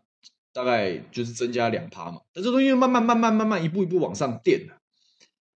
[0.54, 2.22] 大概就是增加两趴嘛。
[2.32, 4.72] 但这东西慢慢、慢慢、慢慢一步一步往上垫的。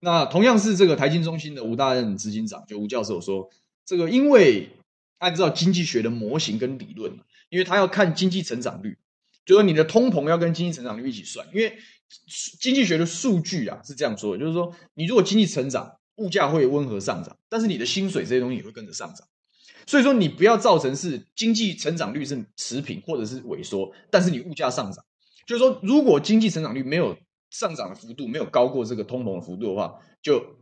[0.02, 3.50] 那同样是这个台经中心的吴大任执行长，就吴教授说，
[3.86, 4.72] 这个因为
[5.20, 7.14] 按照经济学的模型跟理论，
[7.50, 8.98] 因为他要看经济成长率，
[9.46, 11.78] 就说你的通膨要跟经济成长率一起算，因为。
[12.62, 19.28] 经济学的数据啊是这样说的，就是说，你如果经济成长，物价会温和上涨，但是你的薪水这些东西也会跟着上涨。
[19.88, 25.04] 所以说，你不要造成是经济成长率是持平或者是萎缩，但是你物价上涨。
[25.48, 27.18] 就是说，如果经济成长率没有
[27.50, 30.58] 上涨的幅度没有高过这个通膨的幅度的话，就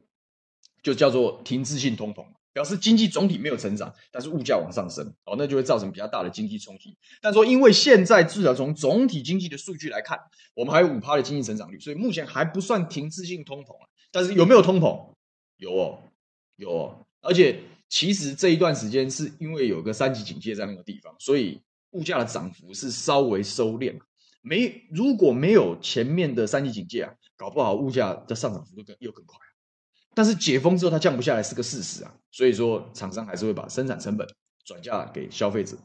[0.81, 2.23] 就叫做停滞性通膨。
[2.53, 6.97] 表示经济总体没有成长，但是物价往上升，哦，那就会造成比较大的经济冲击。
[7.21, 10.17] 但说因为现在至少从总体经济的数据来看，
[10.53, 13.75] 我们还有五趴的经济成长率，所以目前还不算停滞性通膨。
[14.09, 15.15] 但是有没有通膨？
[15.57, 15.99] 有哦，
[16.55, 17.05] 有哦。
[17.19, 23.97] 而且其实这一段时间是因为有个三级警戒在那个地方，所以物价的涨幅是稍微收敛。
[24.41, 29.37] 没如果没有前面的三级警戒啊，搞不好物价的上涨幅度更又更快。
[30.13, 34.27] 但是解封之后，它降不下来是个事实啊，所以说厂商还是会把生产成本
[34.63, 35.77] 转嫁给消费者。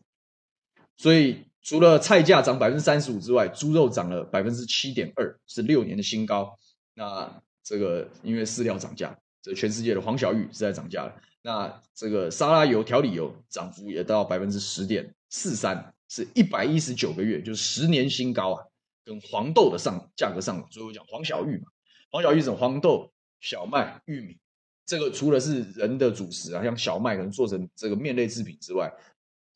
[0.96, 6.58] 所以除了菜价涨百分之三十五之外，猪肉涨了百分之七点二，是六年的新高。
[6.94, 11.14] 那这个因为饲料涨价，这全世界的黄小玉是在涨价了。
[11.42, 18.64] 那这个沙拉油、调理油涨幅也到百分之十点四三，是一百一十九个月，就是十年新高啊。
[19.04, 21.64] 跟黄豆的上价格上涨，所以我讲黄小玉嘛，
[22.10, 23.12] 黄小玉是黄豆。
[23.42, 24.36] 小麦、玉米，
[24.84, 28.92] 这个除了是人的主食啊，像小麦可能做成这个面类制品之外，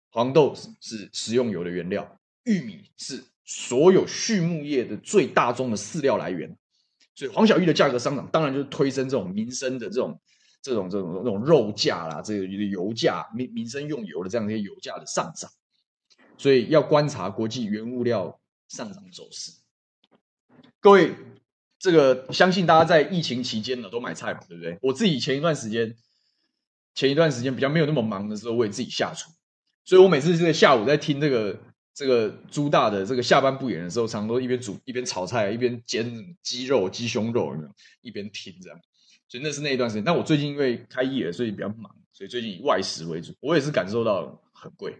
[0.08, 6.56] 黄豆是食用油的原料，玉米是所有畜牧业的最大宗的饲料来源，
[7.14, 10.18] 所以黄小玉的价格上涨，当然就是推升这种民生的这种、
[10.64, 15.48] 这种、这种、这种肉价啦，这个油价民民生用油的这样一些油价的上涨，
[16.38, 19.52] 所以要观察国际原物料上涨走势，
[20.80, 21.14] 各位。
[21.76, 24.78] 这个相信大家在疫情期间呢都买菜嘛，对不对？
[24.80, 25.94] 我自己前一段时间，
[26.94, 29.30] 前一段时间比较没有那么忙的时候，我也自己下厨，
[29.84, 31.60] 所以我每次这个下午在听这个
[31.92, 37.54] 这个朱大的这个下班不演的时候，常常都一边煮一边炒菜，一边煎鸡肉、鸡胸肉，
[38.00, 38.80] 一边听这样。
[39.34, 40.04] 所以那是那一段时间。
[40.04, 43.34] 但我最近因为开业，所以比较忙，所以最近以外食为主。
[43.40, 44.96] 我也是感受到很贵，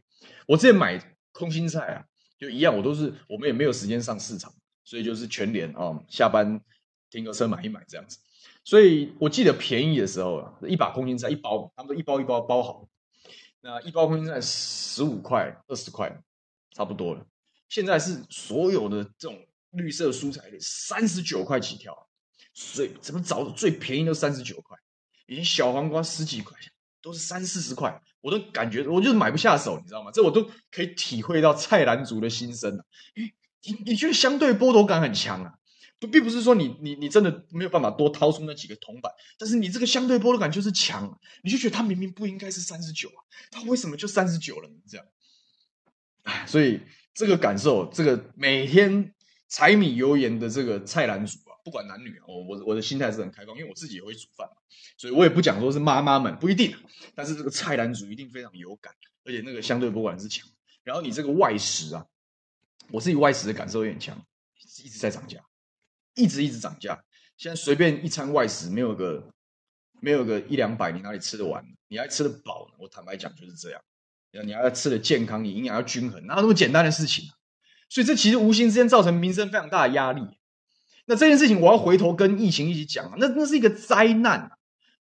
[0.49, 0.99] 我之前买
[1.31, 2.05] 空心菜啊，
[2.37, 6.61] 就一样，我都是我们也没有时间上市场，所以就是全年啊，下班
[7.11, 8.19] 停个车买一买这样子。
[8.65, 12.89] 所以我记得便宜的时候啊，一把空心菜一包，他们都一包一包包好，
[13.61, 16.21] 那一包空心菜十五块、二十块，
[16.73, 17.25] 差不多了。
[17.69, 22.09] 现在是所有的这种绿色蔬菜类三十九块起跳，
[22.55, 24.79] 所以怎么找最便宜都三十九块，
[25.27, 26.57] 以前小黄瓜十几块
[27.03, 30.11] 都是三四十块，我都感觉我就是买不下手，你知道吗？
[30.11, 35.53] 这我都可以体会到菜篮族的心声啊，因为你你觉得相对剥夺感很强啊。
[36.01, 44.75] 不并不是说你你你真的没有办法多掏出那几个铜板，但是你这个相对剥夺感就是强，你就觉得它明明不应该是三十九啊，它为什么就三十九了呢？
[44.87, 45.07] 这样，
[46.25, 46.81] 哎，所以
[47.15, 49.15] 这个感受，这个每天
[49.49, 54.57] 柴米油盐的这个菜篮族啊，不管男女啊，我我我的心态是很开放，因为我自己也会煮饭嘛，
[54.97, 56.77] 所以我也不讲说是妈妈们不一定，
[57.17, 60.47] 但是这个菜篮子一定非常有感，而且那个相对不管是强。
[60.85, 62.07] 然后你这个外食啊，
[62.91, 64.25] 我自己外食的感受有点强，
[64.85, 65.41] 一直在涨价。
[66.17, 67.03] 一直一直涨价，
[67.37, 69.33] 现在随便一餐外食没有个
[70.01, 71.67] 没有个一两百，你哪里吃得完？
[71.89, 72.71] 你还吃得饱？
[72.79, 73.83] 我坦白讲就是这样。
[74.45, 77.35] 你还要吃得健康，你营养要均衡，哪有那么简单的事情啊？
[77.89, 80.23] 所以这其实无形之间造成民生非常大的压力。
[81.07, 84.51] 那这件事情我要回头跟疫情一起讲啊，那那是一个灾难。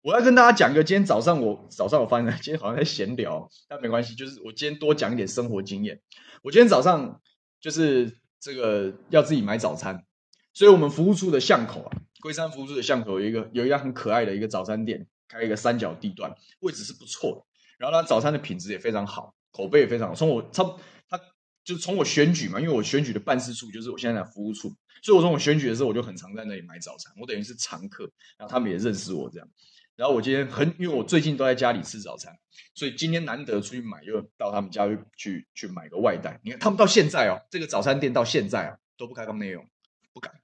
[0.02, 6.00] 我要跟大家讲一个，今天早上我早上我发现，今天好像在闲聊，但没关系，就是我今天多讲一点生活经验。
[6.42, 7.20] 我今天早上
[7.60, 10.04] 就是这个要自己买早餐。
[10.52, 17.42] 所以，我们服务处的巷口啊，龟山服务处的巷口有一个有一家很可爱的一个早餐店，开一个三角地段，位置是不错的。
[17.78, 20.14] 然后它早餐的品质也非常好，口碑也非常好。
[20.14, 20.64] 从我他
[21.08, 21.20] 他
[21.62, 28.04] 就是从我选举嘛，因为我选举的办事处就是我现在的服务处，所以我从我选举的时候我就很常在那里买早餐，我等于是常客。
[28.38, 29.48] 然后他们也认识我这样。
[29.96, 32.34] 然后我今天很，因为我最近都在家里吃早餐，
[32.74, 34.86] 所以今天难得出去买，就到他们家
[35.16, 36.40] 去去买个外带。
[36.42, 39.68] 你看他们到现在哦，这个早餐店到现在啊都不开放内容。
[40.12, 40.40] 不敢，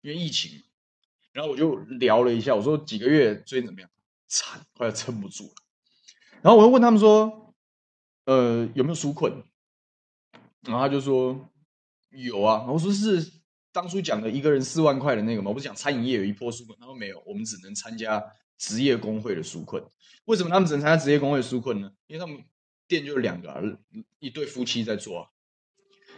[0.00, 0.62] 因为疫情，
[1.32, 3.90] 然后我就聊了一下，我说几个月最近怎么样？
[4.26, 5.54] 惨，快要撑不住了。
[6.40, 7.54] 然后我又问他们说，
[8.24, 9.44] 呃，有没有纾困？
[10.62, 11.52] 然后他就说
[12.08, 12.64] 有啊。
[12.66, 13.20] 我说是
[13.72, 15.48] 当初讲的一个人四万块的那个嘛？
[15.48, 16.78] 我不是讲餐饮业有一波纾困？
[16.78, 18.22] 他说没有，我们只能参加
[18.58, 19.82] 职业工会的纾困。
[20.26, 21.90] 为什么他们只能参加职业工会的纾困呢？
[22.06, 22.44] 因为他们
[22.86, 23.78] 店就两个，
[24.18, 25.28] 一对夫妻在做。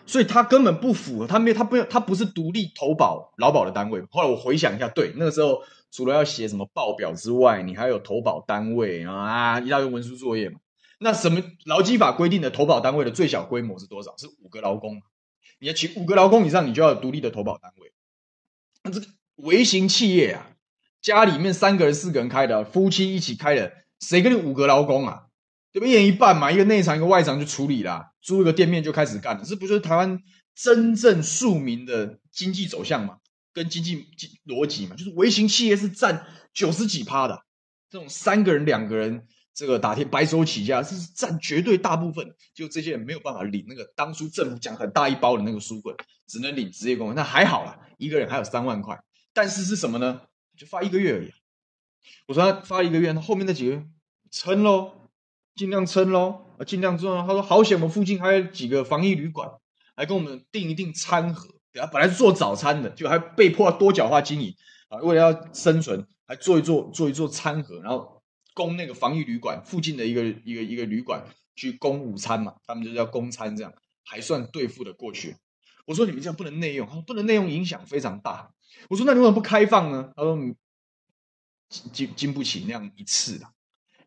[0.07, 4.03] 所以他根本不符合，他没有，他不他不是独立投保劳保的单位。
[4.11, 10.59] 后来我回想一下，对，那个时候除了要写什么报表之外，你还有投保单位啊，一大堆文书作业嘛。
[10.99, 14.15] 那什么劳基法规定的投保单位的最小规模是多少？
[14.19, 15.01] 是五个劳工。
[15.65, 17.91] 你要请五个劳工以上，你就要有独立的投保单位。
[18.83, 20.51] 那这个微型企业啊，
[21.01, 25.23] 家里面三个人、四个人开的，夫妻一起开的，谁跟你五个劳工啊？
[25.73, 25.87] 对不？
[25.87, 30.21] 一人一半嘛，一个内场一个外场就处理了，租一个店面就开始干了，这不就是台湾
[30.55, 33.17] 真正庶民的经济走向嘛？
[33.55, 34.07] 跟经济
[34.45, 37.43] 逻辑嘛，就是微型企业是占九十几趴的，
[37.89, 42.35] 这种三个人两个人这个打天白手起家，是占绝对大部分。
[42.53, 45.95] 就这些人没有办法领那个当初政府讲很大一包的那个书本，
[46.27, 49.01] 只能领职业工，那还好啦，一个人还有三万块，
[49.33, 50.21] 但是是什么呢？
[50.57, 51.33] 就发一个月而已。
[52.27, 53.87] 我说他发一个月，那后面那几个月
[54.31, 55.01] 撑喽。
[55.57, 57.17] 尽量撑喽，啊，尽量做。
[57.17, 59.49] 他说好险，我们附近还有几个防疫旅馆，
[59.95, 61.49] 还跟我们订一订餐盒。
[61.73, 64.53] 对啊，本来是做早餐的，就还被迫多角化经营
[64.89, 68.14] 啊，为了要生存，还做一做做一做餐盒，然后
[68.55, 71.23] 供那个防疫旅馆附近的一个一个一个旅馆
[71.57, 73.75] 去供午餐嘛，他们就叫供餐，这样
[74.05, 75.37] 还算对付的过去。
[75.85, 78.55] 我说你们这样不能内用，他说不能内用，影响非常大。
[78.89, 80.13] 我说那你为什么不开放呢？
[80.17, 80.39] 他说
[81.93, 83.47] 经经不起那样一次的。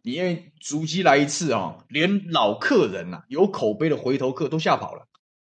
[0.03, 5.05] 你因为足迹来一次啊、哦，连老客人呐、啊，有口碑的回头客都吓跑了，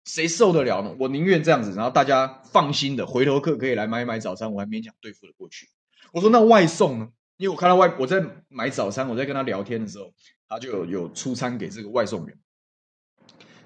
[0.04, 0.96] 谁受得了呢？
[0.98, 5.68] 我宁愿这样子，然后大家放心的回头客可以来买买早餐，我还勉强对付得过去。
[6.12, 7.10] 我说那外送呢？
[7.36, 10.12] 因为我看到外我在买早餐，我在跟他聊天的时候，
[10.48, 12.38] 他就有有出餐给这个外送员。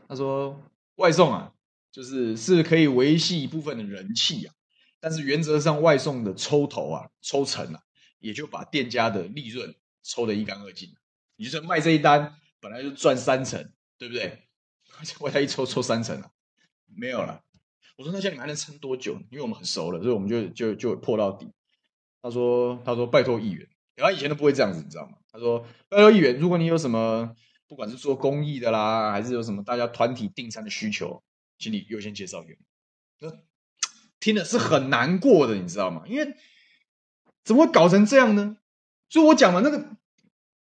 [0.09, 0.61] 他说
[0.97, 1.53] 外送啊，
[1.91, 4.55] 就是是可以维系一部分的人气啊，
[5.01, 7.81] 但是原则上外送的抽头啊、抽成啊，
[8.18, 9.75] 也就把店家的利润。
[10.03, 10.89] 抽得一干二净，
[11.37, 14.49] 你就说卖这一单本来就赚三成，对不对？
[15.21, 16.31] 外带一抽抽三成了，
[16.87, 17.43] 没有了。
[17.99, 19.12] 我说那现在你还能撑多久？
[19.31, 21.53] 因为我们很熟了，所以我们就就就破到底。
[22.23, 23.66] 他说他说拜托议员，
[23.97, 25.12] 他以前都不会这样子，你知道吗？
[25.33, 27.35] 他说拜托议员，如果你有什么
[27.68, 31.23] 不管是做公益的啦，还是有什么大家团体订餐的需求，
[31.59, 32.59] 请你优先介绍给我。
[33.21, 33.37] 那
[34.18, 36.03] 听的是很难过的，你知道吗？
[36.07, 36.35] 因为
[37.45, 38.57] 怎么会搞成这样呢？
[39.09, 39.97] 所以我讲了那个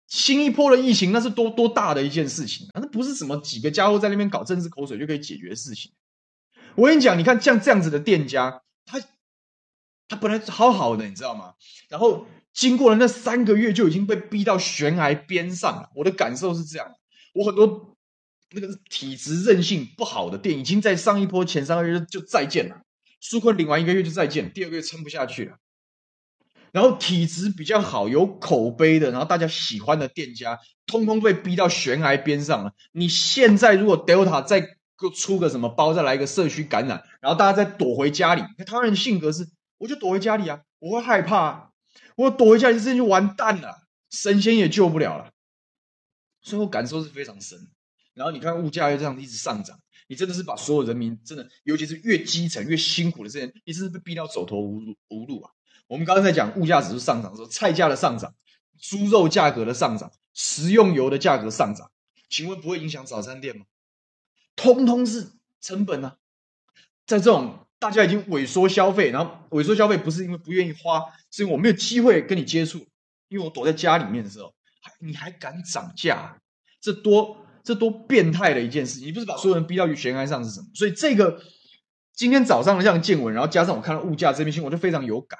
[0.07, 2.81] 新一波的疫情那是多多大的一件事情啊！
[2.81, 5.91] 那不是什么几个家伙在那边搞政治口水就可以解决的事情。
[6.75, 8.99] 我跟你讲，你看像这样子的店家，他
[10.09, 11.53] 他本来好好的，你知道吗？
[11.87, 15.89] 然后经过了那三个月，就已经被逼到悬崖边上了。
[15.95, 16.91] 我的感受是这样，
[17.33, 17.95] 我很多
[18.51, 22.81] 那个体质韧性不好的店，已经在上一波前三个月就再见了。
[23.21, 25.57] 纾困领完一个月就再见，第二个月撑不下去了。
[26.71, 32.73] 然后体质比较好、有口碑的，然后大家喜欢的店家，通通被逼到悬崖边上了。
[32.91, 34.67] 你现在如果 Delta 再
[35.15, 39.47] 出个什么包，再来一个社区感染，然后大家再躲回家里，台湾人性格是，
[39.79, 41.73] 我就躲回家里啊，我会害怕，
[42.15, 45.31] 我躲回家里，这事情就完蛋了，神仙也救不了了。
[46.41, 47.57] 所以我感受是非常深。
[48.13, 55.51] 然后你看物价又这样一直上涨，你真的是把所有人民真的，尤其是越基层越辛苦的这些人，你真是被逼到走投无路无路啊。
[55.87, 58.35] 我们刚刚在讲物价指数上涨的时候，菜价的上涨、
[58.77, 61.91] 猪肉价格的上涨、食用油的价格上涨，
[62.29, 63.65] 请问不会影响早餐店吗？
[64.55, 66.17] 通通是成本啊！
[67.05, 71.01] 在这种大家已经萎缩消费，然后萎缩消费不是因为不愿意花，
[71.31, 72.79] 是因为我没有机会跟你接触，
[73.29, 76.41] 因为我躲在家里面的时候，还你还敢涨价？
[76.81, 78.99] 这多这多变态的一件事！
[78.99, 80.67] 你不是把所有人逼到悬崖上是什么？
[80.73, 81.41] 所以这个
[82.13, 85.39] 今天早上的这样见闻，然后加上我看到物价这边新闻，我就非常有感。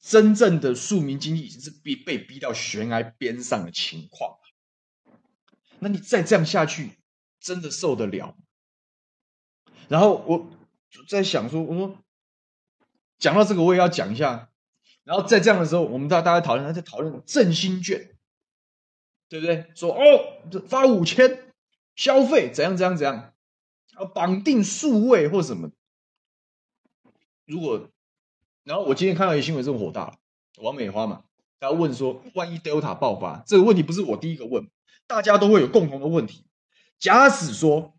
[0.00, 4.36] 真正的庶民经济已经是被被逼到悬崖边上的情况，
[5.78, 6.98] 那你再这样下去，
[7.40, 8.36] 真的受得了？
[9.88, 10.50] 然后我
[11.08, 11.98] 在想说，我说
[13.18, 14.50] 讲到这个，我也要讲一下。
[15.04, 18.16] 然后在这样的时候，我们大大家讨论，在讨论振兴券，
[19.28, 19.66] 对不对？
[19.74, 20.00] 说哦，
[20.68, 21.52] 发五千
[21.94, 23.34] 消费怎样怎样怎样，
[23.94, 25.70] 啊，绑定数位或什么，
[27.44, 27.90] 如果。
[28.62, 30.16] 然后我今天看到一新闻，这么火大了，
[30.62, 31.24] 王美花嘛，
[31.60, 34.70] 他问说，万一 Delta 爆发，这个问题不是我第一个问，
[35.06, 36.46] 大家都会有共同的问题。
[36.98, 37.94] 假使说，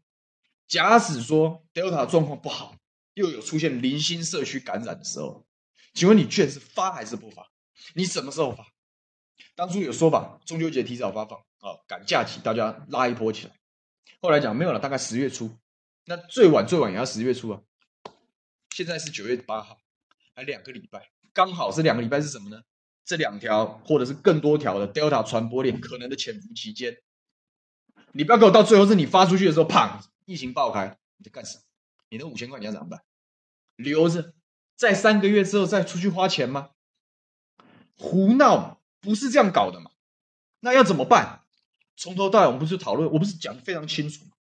[0.67, 2.75] 假使说 Delta 状况不好，
[3.15, 5.45] 又有出现零星社区感染的时候，
[5.93, 7.51] 请问你券是发还是不发？
[7.95, 8.67] 你什么时候发？
[9.55, 13.53] 当初有说法，中秋节提早发放，啊，赶假期，大家拉一波起来。
[14.21, 15.57] 后来讲没有了，大概十月初，
[16.05, 17.61] 那最晚最晚也要十月初啊。
[18.69, 19.79] 现在是九月八号。
[20.37, 22.61] 还两个礼拜，刚好是两个礼拜是什么呢？
[23.05, 26.97] 这两条或者是更多条的 Delta 传播链可能的潜伏期间，
[28.11, 31.63] 你不要给我到最后是你发出去的时候，砰，疫情爆开，你在干什么？
[32.15, 33.01] 你那五千块你要怎么办？
[33.75, 34.33] 留着，
[34.77, 36.69] 在三个月之后再出去花钱吗？
[37.97, 39.91] 胡闹，不是这样搞的嘛？
[40.61, 41.41] 那要怎么办？
[41.97, 44.31] 从头到尾我们不是讨论，我不是讲的非常清楚吗？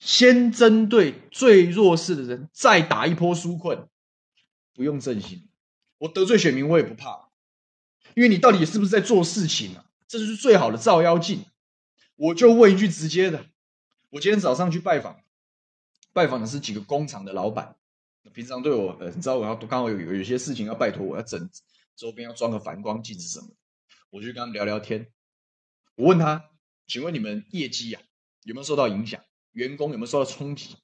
[0.00, 3.88] 先针对最弱势的人，再打一波纾困。
[4.74, 5.48] 不用振兴，
[5.98, 7.28] 我得罪选民我也不怕，
[8.16, 9.86] 因为你到底是不是在做事情啊？
[10.08, 11.44] 这就是最好的照妖镜。
[12.16, 13.46] 我就问一句直接的，
[14.10, 15.20] 我今天早上去拜访，
[16.14, 17.76] 拜访的是几个工厂的老板，
[18.32, 21.50] 平常对我，呃，你知道我要刚好有有些事情要拜托我要整
[21.94, 23.54] 周边要装个反光镜子什么的，
[24.10, 25.08] 我就跟他们聊聊天。
[25.96, 26.44] 我问他，
[26.86, 28.00] 请问你们业绩啊
[28.44, 29.20] 有没有受到影响？
[29.52, 30.76] 员工有没有受到冲击？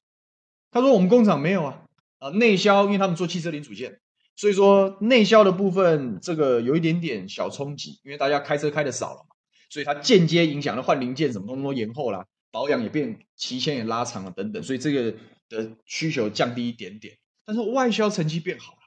[0.71, 1.87] 他说我们工厂没有啊。
[2.19, 3.99] 啊，内销，因为他们做汽车零组件，
[4.37, 9.35] 所以说内销的部分这个有一点点小冲击，因为大家开车开的少了嘛，
[9.71, 15.17] 所以它间接影响了换零件什么东西都延后了，保养也变期限也拉长了等等，所以这个
[15.49, 18.79] 的需求降低一点点，但是外销成绩变好了，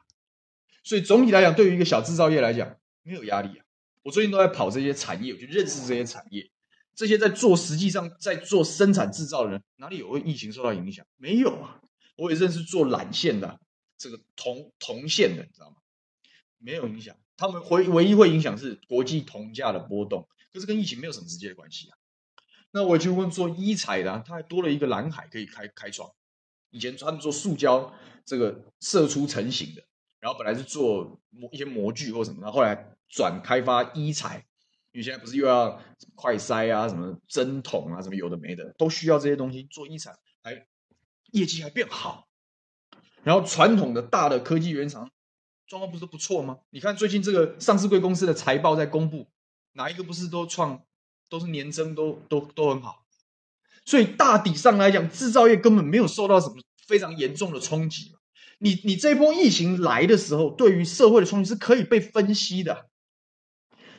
[0.83, 3.65] 所以总体来讲，对于一个小制造业来讲没有压力啊。
[4.03, 6.51] 我最近都在跑这些产业，我去认识这些产业，
[6.93, 11.05] 这些在做实际上在做生产制造的人，哪里有为疫情受到影响？
[11.17, 11.79] 没有啊。
[12.15, 13.59] 我也认识做缆线的，
[13.97, 15.77] 这个铜铜线的，你知道吗？
[16.59, 21.97] 没有影响，他们唯唯一会影响是国际铜价的波动，可是跟疫情没有什么直接的关系啊。
[22.73, 26.11] 那我就问做医材的啊，他还多了一个蓝海可以开开创。
[26.71, 27.93] 以前他们做塑胶
[28.25, 29.83] 这个射出成型的，
[30.19, 34.45] 然后本来是做模一些模具或什么的，后来转开发医材，
[34.91, 35.81] 因为现在不是又要
[36.15, 40.67] 快筛啊、什么针筒啊、什么有的没的，都需要这些东西做医材，还。
[41.31, 42.27] 业绩还变好，
[43.23, 45.09] 然后传统的大的科技原厂
[45.65, 46.59] 状况不是都不错吗？
[46.69, 49.27] 你看最近这个上市贵公司的财报在公布，
[49.71, 50.85] 哪一个不是都创
[51.33, 53.03] 都是年增都都都很好？
[53.85, 58.13] 所以大体上来讲，制造业根本没有受到什么非常严重的冲击。
[58.59, 62.85] 你你这波疫情来的时候，对于社会的冲击是可以被分析的。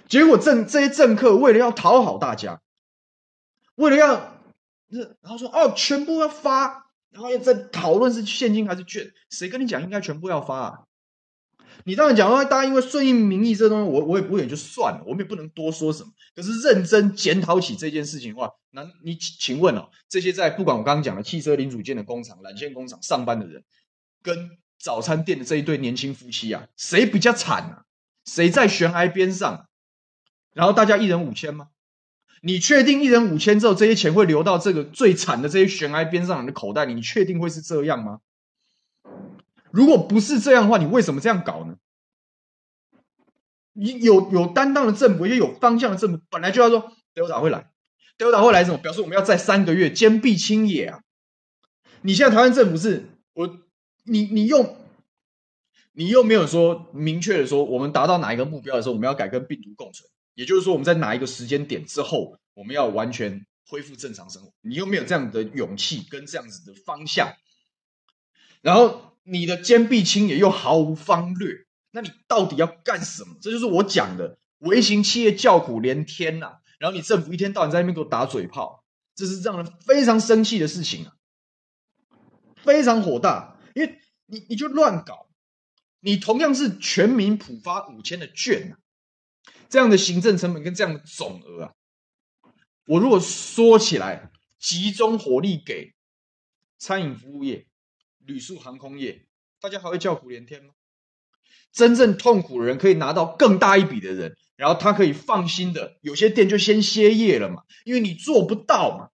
[0.08, 2.62] 结果政这些政客为了要讨好大家，
[3.74, 4.38] 为了要
[4.88, 6.84] 然后说哦，全部要发。
[7.10, 10.78] 然后又在讨论是现金还是券，谁跟你讲应该全部要发啊？
[11.84, 16.10] 你当然讲说，大家因为顺应民意这东西，我我也不也就算了，我们也不能多说什么。
[16.34, 23.62] 可是认真检讨起这件事情的话，那你请问哦，这些在不管我刚刚讲的汽车零组件的工厂、缆线工厂上班的人，
[24.22, 27.84] 跟早餐店的这一对年轻夫妻啊，谁比较惨啊？
[28.24, 29.66] 谁在悬崖边上？
[30.54, 31.68] 然后大家一人五千吗？
[32.42, 36.94] 你确定一人五千之后，这些钱会流到这个最惨的这些悬崖边上人的口袋里？
[36.94, 38.20] 你确定会是这样吗？
[39.74, 41.76] 如果不是这样的话，你为什么这样搞呢？
[43.72, 47.72] 你有有担当的政府，也有方向的政府，本来就要说 Delta 会来
[48.16, 48.78] ，Delta 会来什么？
[48.78, 51.00] 表示我们要在三个月坚壁清野啊！
[52.02, 53.58] 你现在台湾政府是我，
[54.04, 54.76] 你你用，
[55.90, 60.08] 你又没有说明确的说，我们达到哪一个目标的时候，我们要改跟病毒共存。
[60.34, 64.52] 也就是说，我们在哪一个时间点之后，我们要完全恢复正常生活？
[64.60, 67.34] 你又没有这样的勇气跟这样子的方向，
[68.62, 73.36] 然后你的坚壁清野又毫无方略，那你到底要干什么？
[73.42, 74.38] 这就是我讲的。
[74.58, 76.58] 微型企业叫苦连天呐、啊！
[76.78, 78.82] 然后你政府一天到晚在那边给我打嘴炮，
[79.14, 81.12] 这是让人非常生气的事情啊，
[82.62, 85.28] 非常火大，因为你你就乱搞，
[86.00, 88.78] 你同样是全民普发五千的券、啊。
[89.68, 91.74] 这样的行政成本跟这样的总额啊，
[92.86, 95.92] 我如果说起来，集中火力给
[96.78, 97.66] 餐饮服务业、
[98.26, 99.26] 旅宿航空业，
[99.60, 100.70] 大家还会叫苦连天吗？
[101.72, 109.10] 真正痛苦的人可以拿到更大一笔的人，然后他可以放心的，有些店就先歇业了嘛，因为你做不到嘛，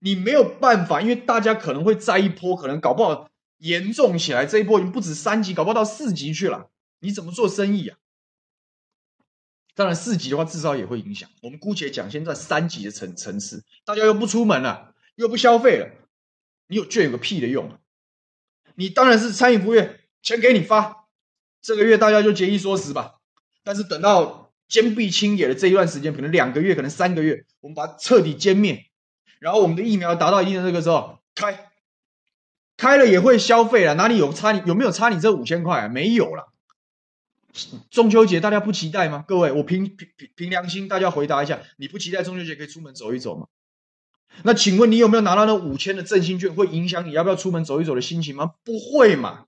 [0.00, 6.70] 你没有办法，因为大家可能会栽一波，可能搞不好严重起来，这一波已经不止三级，搞不好到四级去了，
[7.00, 7.98] 你怎么做生意啊？
[9.74, 11.30] 当然，四级的话至少也会影响。
[11.40, 15.88] 我们姑且讲，现在三级的层层次，大家又不出门了，又不消费了，
[16.66, 17.78] 你有券有个屁的用啊！
[18.78, 21.08] 你当然是餐饮服务业，钱给你发，
[21.60, 23.16] 这个月大家就节衣缩食吧。
[23.64, 28.86] 但是等到坚壁清野的这一段时间，可能两个月，可能三个月，我们把它彻底歼灭，
[29.40, 31.70] 然后我们的疫苗达到一定的这个时候，开，
[32.76, 35.88] 开了也会消费了，哪里有差你有没有差你这五千块啊？
[35.88, 36.52] 没有了。
[37.90, 39.24] 中秋节大家不期待吗？
[39.26, 43.48] 各位，我凭凭凭良心，大家回答一下，你不期待中秋节可以出门走一走吗？
[44.42, 48.54] 那请问你有没有拿到那五千的振兴券，会影响你要不要出门走一走的心情吗？
[48.64, 49.46] 不会嘛。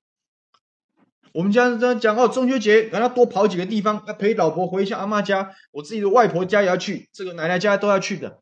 [1.32, 8.40] 我们家这样讲哦，中秋节让他多跑几个地方，要陪老婆回一下阿妈家，我自己的外婆家也要去，这个奶奶家都要去的，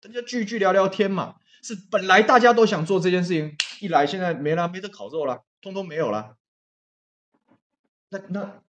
[0.00, 1.34] 大家聚聚聊聊天嘛。
[1.62, 6.36] 是本来大家都想做这件事情，一来现在没了，没得烤肉了，通通没有了。
[8.10, 8.62] 那那。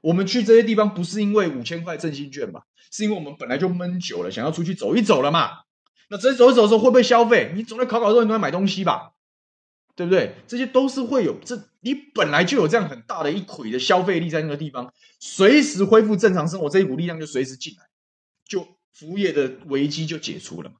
[0.00, 2.64] 我们去这些地方不是因为五千块振兴券吧？
[2.90, 5.60] 是因为我们本来就闷久了，想要出去走一走了嘛。
[6.12, 7.52] 那这走一走的时候会不会消费？
[7.56, 9.12] 你总在烤烤肉，你都会买东西吧？
[9.96, 10.34] 对不对？
[10.46, 17.86] 这些都是会有，这你本来就有这样很大的一捆的消费力在那个地方，随时恢复正常生活，这一股力量就随时进来，
[18.46, 20.76] 就服务业的危机就解除了嘛。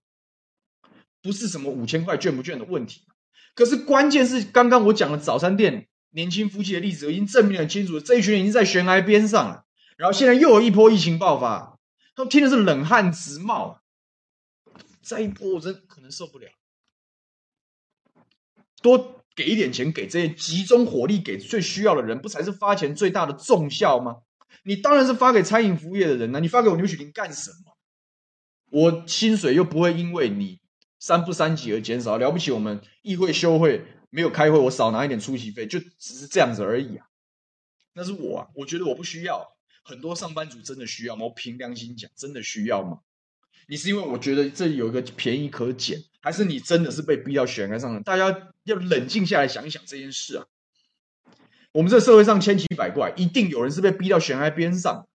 [1.22, 3.00] 不是什么五千块券不券的问题。
[3.54, 5.88] 可是关键是刚刚我讲的早餐店。
[6.14, 9.64] 年轻夫妻的例子已经证明很清楚，这一群人已经在悬崖边上了。
[9.96, 11.78] 然后现在又有一波疫情爆发，
[12.14, 13.80] 他们听的是冷汗直冒。
[15.02, 16.48] 再一波，我真可能受不了。
[18.80, 24.22] 多给一点钱给这些，集中火力给最需要的人，不才是发钱最大的重效吗？
[24.64, 26.40] 你当然是发给餐饮服务业的人呢。
[26.40, 27.76] 你发给我牛煦庭干什么？
[28.70, 30.60] 我薪水又不会因为你
[30.98, 32.16] 三不三级而减少。
[32.16, 33.84] 了不起，我们议会休会。
[34.14, 37.06] 没有开会，我少拿一点出席费，就只是这样子而已啊。
[37.94, 39.56] 那是我啊，我觉得我不需要。
[39.82, 41.24] 很多上班族真的需要吗？
[41.24, 43.00] 我凭良心讲，真的需要吗？
[43.72, 48.02] 你是因为我觉得这里有一个便宜可捡，还是你真的是被逼到悬崖上的？
[48.02, 50.44] 大家要冷静下来想一想这件事啊。
[51.72, 55.08] 我们这社会上千奇百怪，一定有人是被逼到悬崖边上。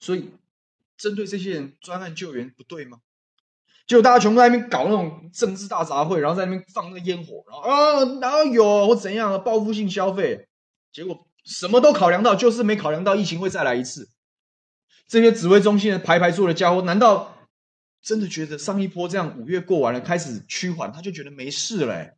[0.00, 0.30] 所以，
[0.96, 3.00] 针对这些人专案救援不对吗？
[3.86, 10.48] 就大家全部在那边搞那种政治大杂烩，然后在那边放那个烟火，然后啊，然后有或怎样的报复性消费，
[10.90, 14.08] 结果什么都考量到，就是没考量到疫情会再来一次。
[15.12, 17.46] 这些指挥中心的排排坐的家伙，难道
[18.00, 22.16] 真的觉得上一波这样五月过完了，开始趋缓，他就觉得没事了？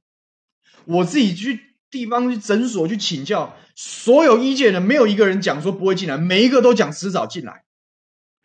[0.84, 7.64] 我自己去地方去诊所去请教，所有医界的没有一个人讲说不会进来，每一个都讲迟早进来。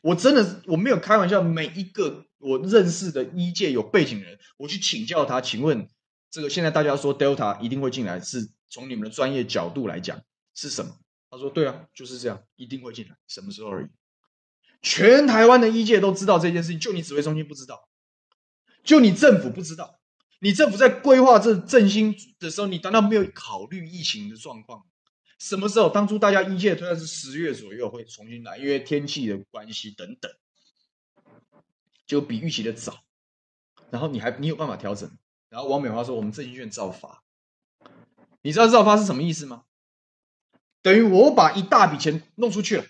[0.01, 2.25] 我真的我没有开玩笑，每一个。
[2.39, 5.87] 我认识的医界有背景的人，我去请教他，请问
[6.31, 10.19] 这个现在大家说 Delta 一定会进来，是从你们的专业角度来讲
[10.55, 10.95] 是什么？
[11.29, 13.98] 他说：对啊，就是这样，一定会进来，什么时候而已。
[14.81, 17.89] 全台湾的医界都知道这件事情，就你指挥中心不知道，
[18.83, 19.99] 就你政府不知道。
[20.41, 24.85] 你政府在规划这振兴的时候，你难道没有考虑疫情的状况？
[25.37, 25.89] 什么时候？
[25.89, 30.31] 当初大家一届推的是十月左右会重新来，因为天气的关系等等，
[32.07, 33.03] 就比预期的早。
[33.89, 35.11] 然后你还你有办法调整？
[35.49, 37.23] 然后王美华说：“我们证金券照发。”
[38.41, 39.63] 你知道照发是什么意思吗？
[40.81, 42.85] 等于我把一大笔钱弄出去了，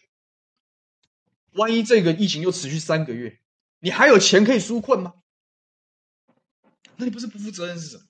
[1.53, 3.39] 万一这个疫情又持续三个月，
[3.79, 5.15] 你还有钱可以纾困吗？
[6.97, 8.03] 那你不是不负责任是什么？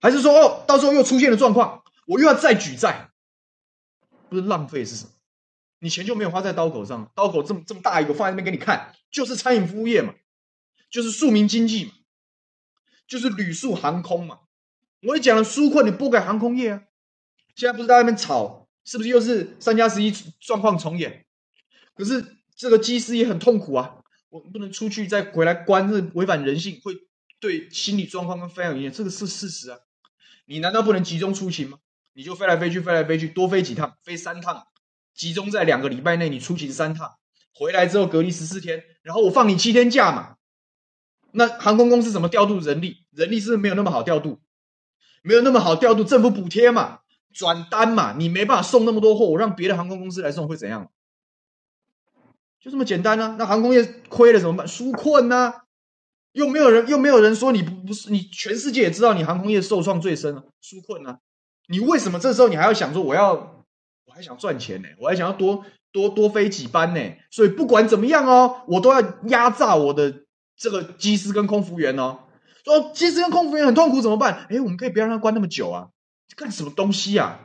[0.00, 1.82] 还是说哦，到时候又出现了状况？
[2.06, 3.10] 我又要再举债，
[4.28, 5.10] 不是浪费是什么？
[5.80, 10.14] 你钱就没有花在刀口上，刀口这么这么大一个放在那边给你看，就是餐饮服务业嘛，
[10.90, 11.92] 就是庶民经济嘛，
[13.06, 14.40] 就是旅宿航空嘛。
[15.02, 16.82] 我也讲了纾困，你拨给航空业啊。
[17.54, 21.26] 现在不是在那边吵，是不是又是三加十一状况重演？
[21.98, 22.24] 可是
[22.56, 23.96] 这个机师也很痛苦啊，
[24.30, 26.94] 我不能出去再回来关，这违反人性，会
[27.40, 29.78] 对心理状况跟非常影响，这个是事实啊。
[30.46, 31.78] 你难道不能集中出勤吗？
[32.12, 34.64] 你就飞来飞去，飞来飞去，多飞几趟，飞三趟，
[35.12, 37.16] 集中在两个礼拜内，你出勤三趟，
[37.52, 40.36] 回来之后隔离十四天，然后我放你七天假嘛。
[41.32, 43.04] 那航空公司怎么调度人力？
[43.10, 44.40] 人力是不是没有那么好调度？
[45.22, 47.00] 没有那么好调度，政府补贴嘛，
[47.32, 50.90] 转单嘛，你没办法送那么多货，我让别的航空公司来送会怎样？
[52.60, 53.36] 就这么简单啊。
[53.38, 54.66] 那航空业亏了怎么办？
[54.66, 55.64] 纾困啊，
[56.32, 61.18] 又没有人，又没有人说你不不是你，全世界也知道你航空业受创最深了，纾困啊。
[61.68, 63.32] 你为什么这时候你还要想说我要，
[64.06, 64.88] 我还想赚钱呢？
[64.98, 67.00] 我还想要多多多飞几班呢？
[67.30, 70.22] 所以不管怎么样哦，我都要压榨我的
[70.56, 72.20] 这个机师跟空服员哦。
[72.64, 74.46] 说机师跟空服员很痛苦怎么办？
[74.50, 75.88] 哎，我们可以不要让他关那么久啊？
[76.36, 77.40] 干什么东西啊？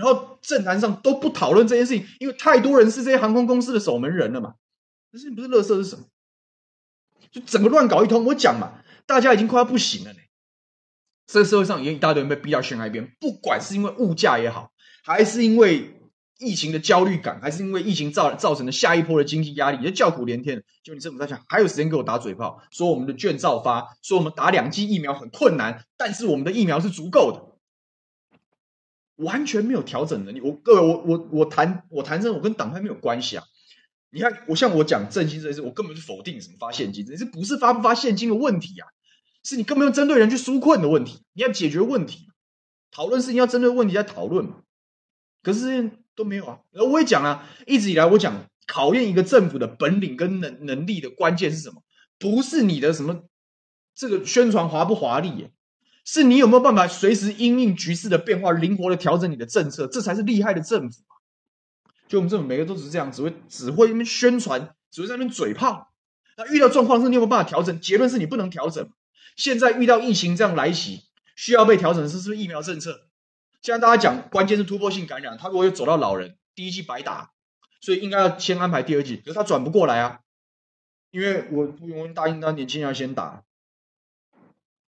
[0.00, 4.54] 然后政坛上都不讨论这件事情，因为太多人是这些航空公司的守门人了嘛。
[5.12, 6.04] 这事情不是乐色是什么？
[7.30, 8.24] 就整个乱搞一通。
[8.24, 10.18] 我讲嘛，大家已经快要不行了呢。
[11.26, 14.72] 这个社会上已经一大堆人被逼到悬崖边，不管是因为物价也好，
[15.04, 16.00] 还是因为
[16.38, 20.64] 疫情的焦虑感，还是因为疫情造造成的下一波的经济压力，也叫苦连天。
[20.82, 27.49] 就你政府在想，还有时间给我打嘴炮，说我们的券照发，说我们打两剂疫苗很困难，但是我们的疫苗是足够的，
[29.20, 30.40] 完全没有调整能力。
[30.40, 33.44] 我各位，我我我谈我谈这，我跟党派没有关系啊。
[34.10, 38.88] 你看，我像我讲振兴这件事，我根本就否定什么发现金，这是不是发不发现金的问题啊？
[39.42, 42.28] 是你根本要针对人去纾困的问题，你要解决问题，
[42.90, 44.56] 讨论事情要针对问题在讨论嘛。
[45.42, 46.60] 可是都没有啊。
[46.72, 51.82] 然后我也讲了，一直以来我讲考验一个政府的本领跟能能力的关键是什么？
[52.18, 53.22] 不是你的什么
[53.94, 55.52] 这个宣传华不华丽耶，
[56.04, 61.02] 是你有没有办法随时因应局势的变化，灵活的调整你的政策，这才是厉害的政府。
[62.08, 65.92] 就我们政府每个都只是这样，只会只会宣传，只会在那边嘴炮。
[66.36, 67.80] 那遇到状况是你有没有办法调整？
[67.80, 68.90] 结论是你不能调整。
[69.36, 71.04] 现在遇到疫情这样来袭，
[71.36, 73.02] 需要被调整的是是不是疫苗政策？
[73.62, 77.30] 现在大家讲，关键是突破性感染，他如果有走到老人，第一剂白打，
[77.80, 80.20] 所以应该要先安排第二剂，可是他转不过来啊，
[81.10, 83.44] 因为我不用答应他年轻人要先打，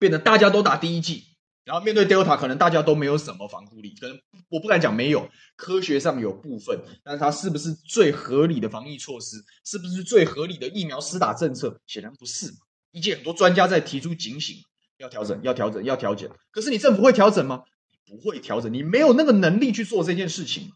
[0.03, 1.23] 变得大家都打第一剂，
[1.63, 12.59] 然后面对 Delta，可能大家都没有什么防护力，可能我不敢讲没有，科学上有部分，但是它是不是最合理的防疫措施，是不是最合理的疫苗施打政策，显然不是嘛。
[12.91, 14.57] 一届很多专家在提出警醒，
[14.99, 16.29] 要调整，要调整，要调整。
[16.51, 17.63] 可是你政府会调整吗？
[18.05, 20.73] 不会调整，你没有那个能力去做这件事情。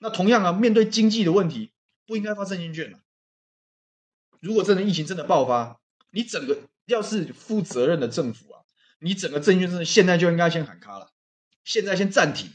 [0.00, 1.70] 那同样啊，面对经济的问题，
[2.04, 2.98] 不应该发证金券了。
[4.40, 5.78] 如果真的疫情真的爆发，
[6.10, 6.58] 你整个
[6.92, 8.60] 要是负责任的政府啊，
[9.00, 11.10] 你整个证券真的现在就应该先喊卡了，
[11.64, 12.50] 现在先暂停，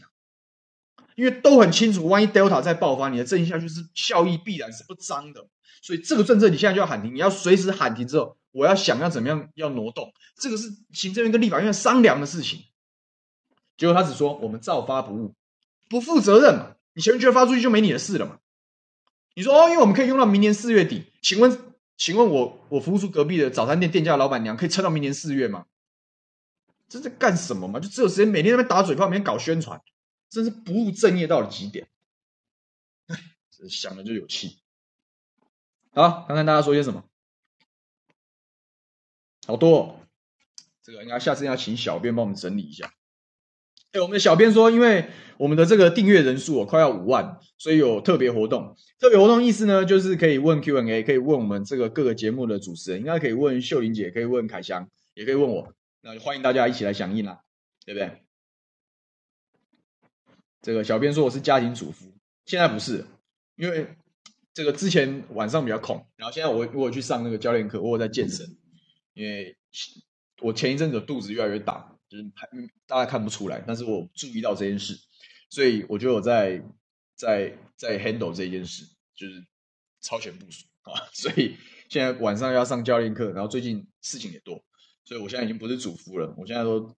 [1.16, 5.48] 因为都很清楚，万一 Delta 再爆发，你的证券下去是效益必然是不彰的。
[5.82, 8.38] 所以这个政策你现在就要喊停，你要随时喊停之后。
[8.56, 12.64] 我要想要怎么样要挪动，这个是行政院跟立法院商量的事情。
[13.76, 15.36] 结果他只说我们照发不误，
[15.90, 16.72] 不负责任嘛？
[16.94, 18.40] 你钱券发出去就没你的事了嘛？
[19.34, 25.66] 你说哦，因为我们可以用到明年四月底，请问，请问我我服务处隔壁的早餐店店家的老板娘可以撑到明年四月吗？
[26.88, 27.80] 这在干什么嘛？
[27.80, 29.82] 就只有时间每天在那边打嘴炮，每天搞宣传，
[30.30, 31.88] 真是不务正业到了极点。
[33.08, 33.18] 哎，
[33.70, 34.60] 想了就有气。
[35.94, 37.04] 好，看看大家说些什么。
[39.48, 40.00] 好多哦，
[40.84, 42.94] 这个应该下次要请小编帮我们整理一下。
[43.96, 48.76] 哎，我们的小编说，因为我们的这个订阅人数哦快要五万，所以有特别活动。
[49.00, 55.74] 特别活动意思呢，就是可以问 Q&A，可以问我们这个各个节目的主持人，应该可以问秀玲姐，可以问凯翔，也可以问我。
[56.02, 57.40] 那就欢迎大家一起来响应啦，
[57.86, 58.12] 对不对？
[60.62, 62.12] 这个小编说我是家庭主妇，
[62.46, 63.06] 现在不是，
[63.56, 63.88] 因为
[64.54, 68.46] 这个之前晚上比较空，然后现在我我有去上那个教练课，我有在健身。
[69.14, 69.56] 因为
[70.42, 72.48] 我前一阵子肚子越来越大，就是还
[72.86, 74.98] 大家看不出来，但是我注意到这件事，
[75.50, 76.64] 所以我就有在
[77.16, 78.86] 在在 handle 这件事，
[79.16, 79.44] 就是
[80.02, 80.94] 超前部署啊。
[81.14, 81.58] 所以
[81.90, 84.64] 现在晚上要上教练课，然后最近事情也多，
[85.04, 86.96] 所以我现在已经不是主夫了，我现在都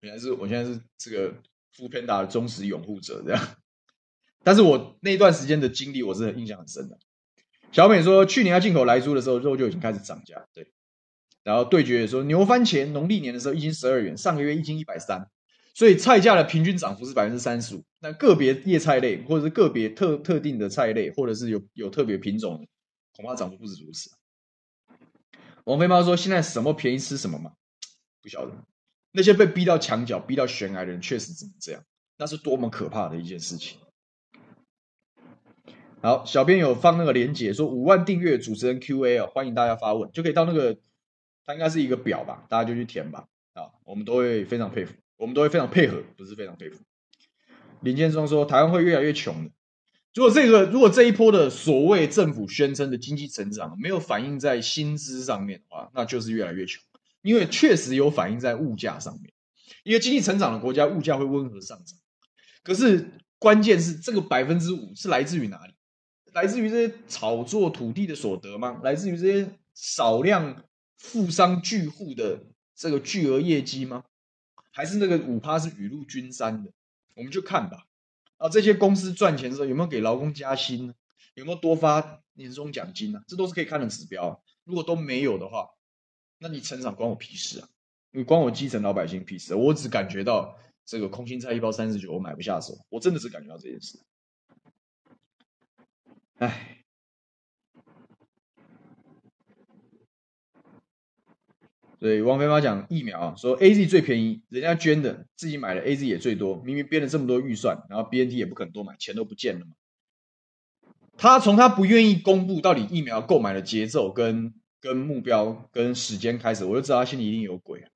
[0.00, 1.34] 原来是我现在是这个
[1.76, 3.56] foodpanda 的忠实拥护者这样。
[4.44, 6.98] 但是我那段时间的经历，我是印象很深的。
[7.72, 10.72] 小美说，去年要进口莱猪的时候，肉就已经开始涨价，对。
[11.42, 15.28] 然后对决也说，牛番茄农历年的时候一斤十二元，上个月一斤一百三。
[15.72, 22.66] 所以菜价的平均涨幅是百分之三十五，那个别叶菜类或者是个别特特定的菜类，或者是有有特别品种，
[23.16, 24.10] 恐怕涨幅不止如此。
[25.64, 27.52] 王飞猫说：“现在什么便宜吃什么嘛？
[28.20, 28.52] 不晓得。
[29.12, 31.82] 那些被逼到墙角、逼到悬崖的人，确实只能这样。
[32.18, 33.78] 那是多么可怕的一件事情。”
[36.02, 40.78] 好，小编有放那个连接，说五万订阅主持人 Q&A 哦，欢迎大家发问，就可以到那个，
[41.44, 43.26] 它应该是一个表吧，大家就去填吧。
[43.54, 44.94] 啊，我们都会非常佩服。
[45.16, 46.80] 我们都会非常配合，不是非常佩服。
[47.82, 49.50] 林建中说：“台湾会越来越穷的。
[50.14, 56.82] 如果这个，如果这一波的所谓政府宣称的经济成长没有反映在薪资上面的话，那就是越来越穷。
[57.22, 59.32] 因为确实有反映在物价上面。
[59.84, 61.98] 因为经济成长的国家，物价会温和上涨。
[62.62, 65.74] 可是关键是这个百分之五是来自于哪里？
[66.32, 68.80] 来自于这些炒作土地的所得吗？
[68.82, 70.64] 来自于这些少量
[71.00, 72.44] 富商巨户的
[72.76, 74.04] 这个巨额业绩吗？”
[74.70, 76.70] 还是那个五趴是雨露均沾的，
[77.16, 77.88] 我们就看吧。
[78.36, 80.94] 啊，这些公司赚钱的时候有没有给劳工加薪呢？
[81.34, 83.20] 有没有多发年终奖金呢？
[83.26, 84.42] 这都是可以看的指标。
[84.64, 85.70] 如果都没有的话，
[86.38, 87.68] 那你成长关我屁事啊！
[88.12, 89.56] 你关我基层老百姓屁事！
[89.56, 92.78] 我只感觉到这个空心菜一包三十九，我买不下手。
[92.88, 93.98] 我真的只感觉到这件事。
[96.38, 96.79] 哎。
[102.00, 106.56] 对王菲妈讲疫苗啊，说 A Z 最便宜，人家捐的，自己买的 A Z 也最多。
[106.64, 109.72] 明明编了这么多预算，然后 B N T 也不肯多买，钱都不见了嘛。
[111.18, 117.90] 他从他不愿意公布到底疫苗购买的节奏跟跟目标跟时间开始，我就知道他心里一定有鬼啊。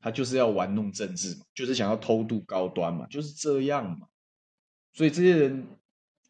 [0.00, 4.06] 他就是要玩弄政治嘛，就是想要偷渡高端嘛，就是这样嘛。
[4.92, 5.66] 所以这些人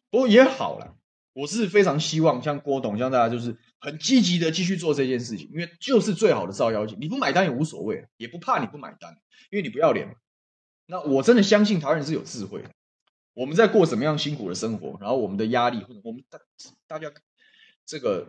[0.09, 0.97] 不过也好了，
[1.37, 3.55] 我是非常希望像郭董，像大家就是。
[3.79, 6.97] 很积极的继续做这件事情，因为就是最好的照妖镜。
[6.99, 9.15] 你不买单也无所谓，也不怕你不买单，
[9.51, 10.15] 因为你不要脸嘛。
[10.87, 12.71] 那我真的相信台湾人是有智慧的。
[13.35, 16.39] 我们在过什么样辛苦的生活，然后我们的压力，或者我们大
[16.87, 17.11] 大家
[17.85, 18.27] 这个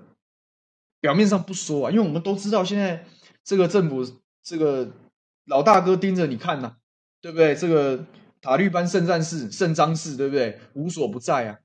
[1.01, 3.07] 表面上不说啊，因为我们都知道现在
[3.43, 4.05] 这个政府
[4.43, 4.93] 这个
[5.47, 6.77] 老大哥盯着你看呐、啊，
[7.23, 7.55] 对不对？
[7.55, 8.05] 这个
[8.43, 10.61] 塔利班圣战士圣张氏，对不对？
[10.75, 11.59] 无所不在啊。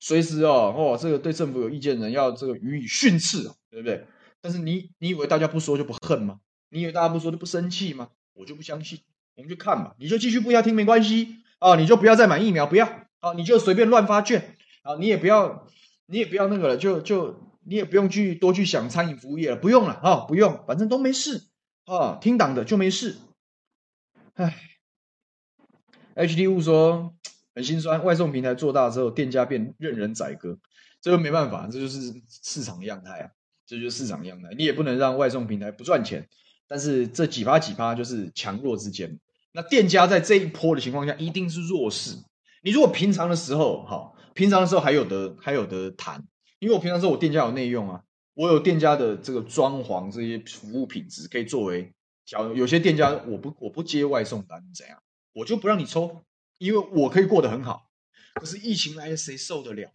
[0.00, 4.06] 随时哦哦，这个对政府有意见的人要这个予以训斥，对不对？
[4.40, 6.38] 但是你你以为大家不说就不恨吗？
[6.70, 8.10] 你以为大家不说就不生气吗？
[8.34, 9.00] 我就不相信，
[9.34, 9.96] 我们就看吧。
[9.98, 12.86] 你就继续不要听没关系啊，你就不要再买疫苗，不要
[13.18, 15.66] 啊，你就随便乱发券啊，你也不要
[16.06, 21.48] 你也不要那个了，就就你也不用去多去想餐饮服务业了，不用了啊，不用，反正都没事
[21.86, 23.16] 啊，听党的就没事。
[24.34, 24.56] 唉
[26.14, 27.14] ，HD 物说。
[27.58, 30.56] 很心酸，外送平台做大之后，店家变任人宰割，
[31.02, 33.30] 这个没办法，这就是市场样态啊，
[33.66, 34.50] 这就是市场样态。
[34.56, 36.28] 你也不能让外送平台不赚钱，
[36.68, 39.18] 但是这几趴几趴就是强弱之间。
[39.50, 42.16] 那店家在这一波的情况下，一定是弱势。
[42.62, 46.24] 你如果平常的时候，好，平常的时候还有得还有得谈，
[46.60, 48.04] 因为我平常时候我店家有内用啊，
[48.34, 51.92] 我有店家的这个装潢这些服务品质可以作为，
[52.24, 55.02] 假如有些店家我不我不接外送单怎样，
[55.32, 56.22] 我就不让你抽。
[56.58, 57.90] 因为我可以过得很好，
[58.34, 59.90] 可是疫情来了，谁受得了？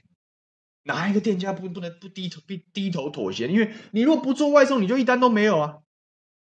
[0.84, 3.48] 哪一个店家不不能不低头低低头妥协？
[3.48, 5.78] 因为你如果不做外送，你就一单都没有啊！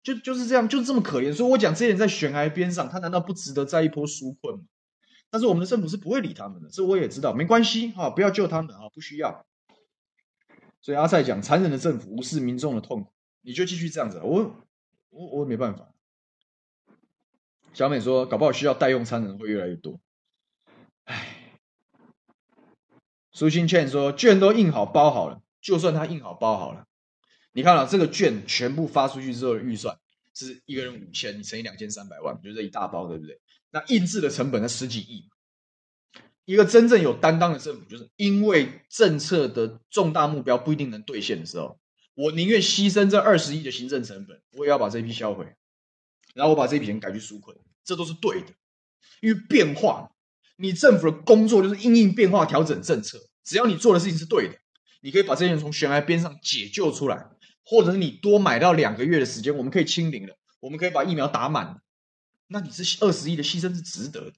[0.03, 1.34] 就就是这样，就是这么可怜。
[1.34, 4.66] 所以我讲这些人在悬崖边上，他难道不值得再一波纾困吗？
[5.30, 9.45] 但是我们的政府是不会理他们的，这我也知道，没关系哈，不要救他们啊，不需要。
[10.82, 13.11] 所以阿赛讲，残忍的政府无视民众的痛苦，
[13.41, 14.68] 你就继续这样子，我
[15.09, 15.94] 我我也没办法。
[17.76, 19.99] 小美说，搞不好需要代用餐的人会越来越多。
[21.03, 21.59] 唉，
[23.34, 26.88] 苏新倩说，券都印好包好了，就算他印好包好了，
[27.51, 29.99] 你看了这个券全部发出去之后的预算
[30.34, 33.41] 是一个人五千，你乘以两千三百万，就这一大包，对不对？
[33.71, 35.28] 那印制的成本才十几亿。
[36.45, 41.78] 一个真正有担当的政府，就是因为政策的重大目标不一定能兑现的时候，
[42.13, 45.53] 我宁愿牺牲这二十亿的行政成本，我也要把这批销毁，
[46.34, 48.47] 然后我把这笔钱改去纾困，这都是对的，
[49.21, 50.11] 因为变化。
[50.57, 54.55] 你政府的工作就是因应变化调整政策，只要你做的事情是对的，
[55.01, 57.25] 你可以把这些人从悬崖边上解救出来，
[57.65, 61.81] 或者是你多买到两个月的时间，我们可以清零了，我们可以把疫苗打满，
[62.47, 64.33] 那你这二十亿的牺牲是值得的。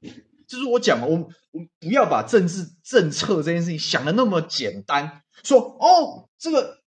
[0.47, 6.79] 就是我讲，我我不要把政治政策这件事情想的那么简单，说哦，这个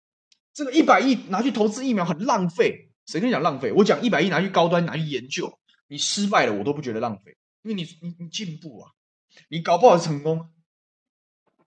[0.53, 3.71] 这个一百亿拿去投资疫苗很浪费，谁跟你讲浪费？
[3.71, 5.57] 我讲一百亿拿去高端拿去研究，
[5.91, 8.93] 你失败了我都不觉得浪费，因为你你你进步啊，
[9.49, 10.49] 你搞不好成功，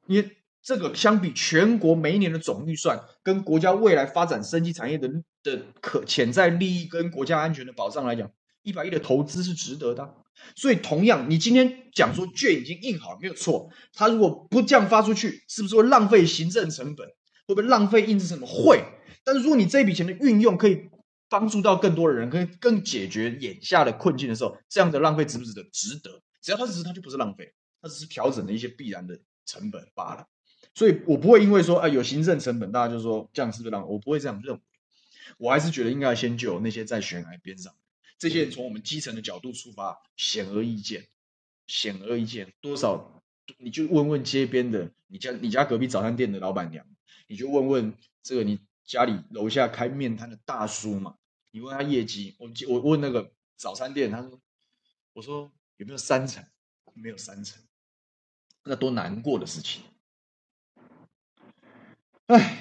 [0.06, 5.10] 你这个相比全国每一年的总预算，跟国家未来发展生技产业的
[5.44, 10.16] 的可潜在利益跟国家安全的保障来讲，一百亿的投资是值得的。
[10.56, 13.70] 所以，同样，你今天讲说券已经印好了，没有错。
[13.94, 17.08] 他如果不这样发出去，是不是会浪费行政成本？
[17.46, 18.50] 会不会浪费印制成本？
[18.50, 18.84] 会。
[19.26, 20.90] 但是，如果你这笔钱的运用可以
[21.34, 25.64] 帮助到更多的人，可以更解决眼下的困境的时候，这样的浪费值不值得？
[25.72, 26.22] 值得。
[26.44, 30.28] 只要它值，它就不是浪费，它只是调整了一些必然的成本罢了。
[30.76, 33.88] 所以我不会因为说啊有行政成本，大家就说这样是不是浪费？
[33.90, 34.62] 我不会这样认为。
[35.40, 37.74] 我还是觉得应该先救那些在悬崖边上。
[38.20, 41.08] 这些人从我们基层的角度出发，显而易见，
[41.66, 42.54] 显而易见。
[42.62, 43.24] 多少，
[43.58, 46.86] 你就问问街边的，你家你家隔壁早餐店的老板娘，
[47.28, 51.16] 你就问问这个你家里楼下开面摊的大叔嘛，
[51.54, 54.41] 你问他业绩，我我问那个早餐店，他说，
[55.14, 56.43] 我说有没有三成？
[56.95, 57.62] 没有三成，
[58.64, 59.84] 那多难过的事情，
[62.26, 62.60] 哎。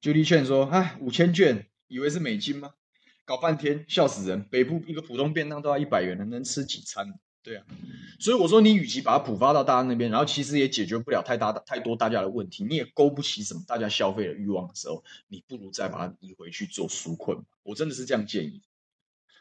[0.00, 2.74] 就地劝说：“哎，五千券，以为是美金吗？
[3.24, 4.48] 搞半天笑死人！
[4.48, 7.18] 北部一个普通便当都要一百元了，能吃几餐？
[7.46, 7.64] 对啊，
[8.18, 17.44] 所以我说，你与其把它普发到大家那边，然后其实也解决不了太大太多大家的问题，你也勾不起什么大家消费的欲望的时候，你不如再把它移回去做纾困。
[17.62, 18.62] 我真的是这样建议。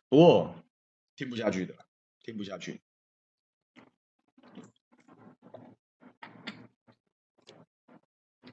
[0.08, 0.54] 不过
[1.16, 1.74] 听不下去的，
[2.22, 2.80] 听不下去。”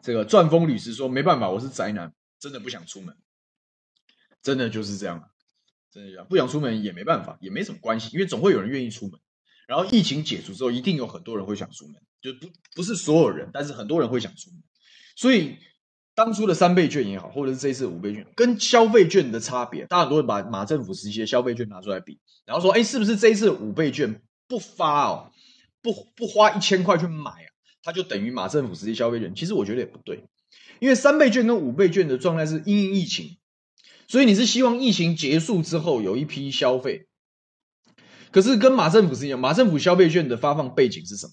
[0.01, 3.15] 这个钻风律师说：“没办法，我是宅男，真的不想出门，
[4.41, 5.29] 真的就是这样，
[5.91, 9.21] 真的这样，不想出门也没办法，也没什么关系，因为总会有人愿意出门。
[9.67, 14.63] 然后疫情解除之后，一定有很多人会想出门，就不不是所有人，但是很多人会想出门。
[15.17, 15.57] 所以
[16.15, 25.31] 当初的三倍券也好，或者是这一次的五倍券，跟消费券的差别，大家都会把马政府时期的消费券拿出来比，然后说：哎，是不是这一次五倍券不发哦，
[25.81, 27.49] 不不花一千块去买啊？”
[27.85, 30.23] 它就等于马政府实际消费券，其实我觉得也不对，
[30.81, 33.39] 因为三倍券跟五倍券的状态是因疫情，
[34.07, 37.09] 所以你是希望疫情结束之后有一批消费，
[38.33, 41.33] 可是跟马政府是一样，马政府消费券的发放背景是什么？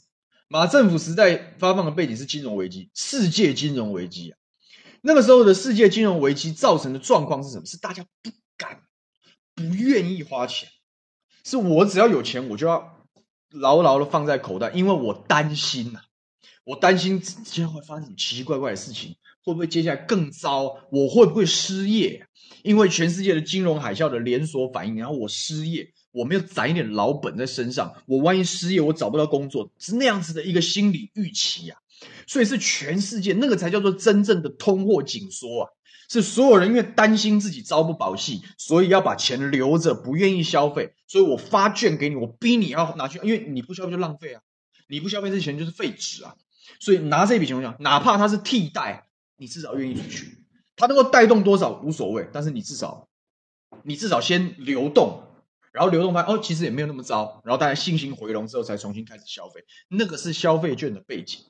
[0.50, 4.38] 马政府时代发放的背景是金融危机，世界金融危机啊，
[5.02, 7.66] 那个时候的世界金融危机造成的状况是什么？
[7.66, 8.82] 是大家不敢、
[9.56, 10.68] 不愿意花钱，
[11.46, 13.06] 是我只要有钱我就要
[13.50, 16.06] 牢牢的放在口袋，因为我担心呐、啊。
[16.66, 20.66] 我担心接下来会发生什么奇奇怪怪的事情，会不会接下来更糟？
[20.92, 22.28] 我会不会失业？
[22.62, 31.80] 因为全世界的金融海啸的连锁反应，然后我失业，我没有攒一点老本在身上，我万一失业，我找不到工作，是那样子的一个心理预期啊。
[32.26, 35.70] 所以是全世界那个才叫做真正的通货紧缩啊，
[36.10, 44.42] 是所有人因为担心自己朝不保夕，所以要把钱留着，不愿意消费，所以我发券给你，我逼你要拿去，因为你不消费就浪费啊，
[44.88, 46.36] 你不消费这钱就是废纸啊。
[46.80, 49.08] 所以拿这笔钱，我讲，哪怕它是替代，
[49.38, 50.38] 你至少愿意出去，
[50.78, 53.10] 它能够带动多少无所谓，但是你至少，
[53.84, 55.22] 你至少先流动，
[55.72, 61.42] 然后流动发现哦，其实也没有那么糟，然后大家信心回笼之后，才重新开始消费，那个是消费券的背景。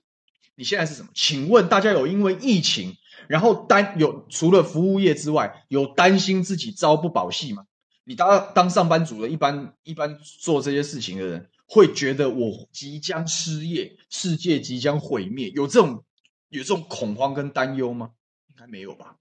[0.55, 1.09] 你现在是什么？
[1.13, 2.97] 请问大家有因为疫情，
[3.27, 7.65] 然后担有除了服务业之外，有担心自己朝不保夕吗？
[8.03, 11.49] 你当当上班族的，一般一般做这些事情的人。
[11.71, 16.03] 会觉得我即将失业，世界即将毁灭，有这种
[16.49, 18.09] 有这种恐慌跟担忧吗？
[18.47, 19.17] 应该没有吧？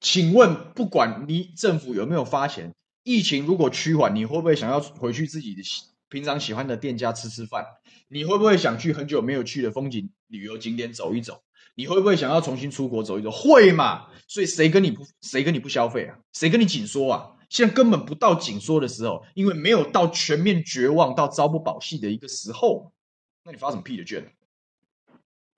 [0.00, 2.72] 请问，不管你政府有没有发钱，
[3.02, 5.62] 疫情如果趋缓，你会不会想要回去自己的
[6.08, 7.64] 平常喜欢的店家吃吃饭？
[8.08, 11.42] 你会不会想去很久没有去的风景旅游景点走一走？
[11.74, 13.30] 你会不会想要重新出国走一走？
[13.30, 14.06] 会嘛？
[14.28, 16.18] 所以谁跟你不谁跟你不消费啊？
[16.32, 17.30] 谁跟你紧缩啊？
[17.48, 22.92] 现在根本不到紧缩的时候，因为没有到全面绝望到朝不保夕的一个时候，
[23.44, 24.32] 那你发什么屁的券？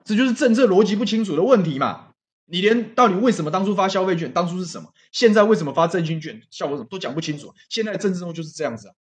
[0.04, 2.10] 这就是政策逻辑不清楚的问题嘛！
[2.46, 4.92] 你连到底为什么当初发消费券，当初是什么？
[5.14, 7.54] 现在为什么发振兴券，效果什么都讲不清楚。
[7.68, 8.94] 现在的政治中就是这样子啊，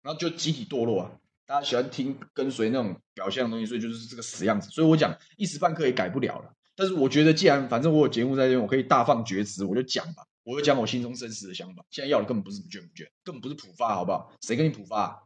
[0.00, 1.12] 然后就集体堕落啊！
[1.44, 4.70] 大家喜欢听跟随那种表象的东西，所以就是这个死样子。
[4.70, 6.54] 所以我讲一时半刻也改不了了。
[6.74, 10.24] 但是我觉得，既然反正我有节目在这边，我可以大放厥词，我就讲吧。
[10.42, 11.84] 我就讲我心中真实的想法。
[11.90, 14.32] 现在要的根本不是什么券不券，根本不是普发，好不好？
[14.40, 15.16] 谁跟你普发啊？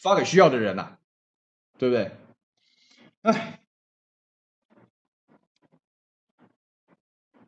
[0.00, 0.98] 发给需要的人啊，
[1.76, 2.10] 对不对？
[3.20, 3.55] 哎，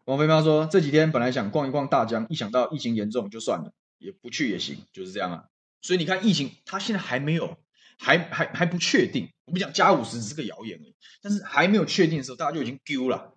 [0.09, 3.75] 王菲妈说这几天本来想逛一逛大江，一想到疫情严重就算了。
[3.99, 5.45] 也不去也行，就是这样啊。
[5.83, 7.59] 所以你看疫情，它现在还没有，
[7.99, 9.29] 还还还不确定。
[9.45, 13.35] 我们讲加五十只是个谣言而已，但是还没有确定的时候，大家就已经丢了。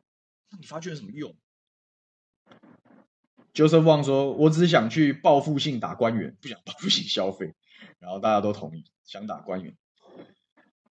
[0.50, 1.36] 那你发券有什么用
[3.52, 7.54] 就是旺说：“我只是想去报复性打官员，不想报复性消费。”
[8.00, 9.76] 然后大家都同意，想打官员。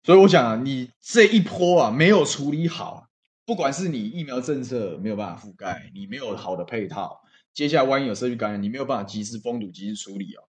[0.01, 3.06] 所以我想啊，你这一波啊没有处理好，
[3.47, 7.21] 不管是你疫苗政策没有办法覆盖，你没有好的配套，
[7.53, 10.43] 接下来万一有社区感染，你没有办法及时封堵、及时处理哦，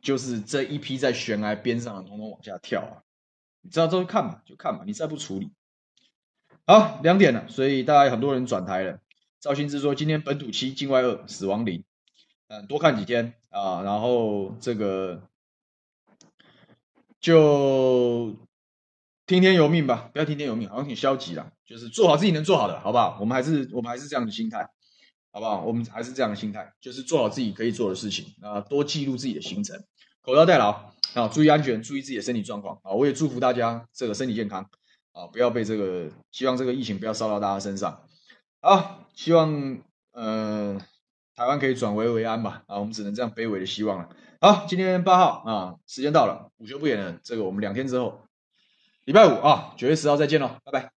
[0.00, 3.04] 就是这一批在悬崖边上的，统统往下跳啊！
[3.60, 5.52] 你知道这就看嘛，就看嘛，你再不处理。
[6.66, 9.00] 好，两点了，所以大概很多人转台了。
[9.38, 11.84] 赵新之说，今天本土七，境外二，死亡零。
[12.46, 15.28] 嗯，多看几天啊，然后这个
[17.20, 18.34] 就
[19.28, 21.52] 听天由命吧，不要听天由命，好像挺消极啦。
[21.66, 23.18] 就是做好自己能做好的，好不好？
[23.20, 24.66] 我们还是我们还是这样的心态，
[25.30, 25.62] 好不好？
[25.62, 29.78] 我们还是这样的心态，就是做好自己可以做的事情啊，多记录自己的行程，
[30.22, 30.70] 口罩戴牢
[31.12, 32.92] 啊，注意安全，注意自己的身体状况啊。
[32.92, 34.66] 我也祝福大家这个身体健康。
[35.12, 38.02] 啊，不要被这个，希望这个疫情不要烧到大家身上。
[38.60, 40.80] 好，希望呃
[41.34, 42.62] 台湾可以转危为安吧。
[42.68, 44.08] 啊，我们只能这样卑微的希望了。
[44.40, 47.18] 好，今天八号啊，时间到了，午休不演了。
[47.24, 48.20] 这个我们两天之后，
[49.08, 50.97] 礼拜五啊，九月十号再见喽，拜拜。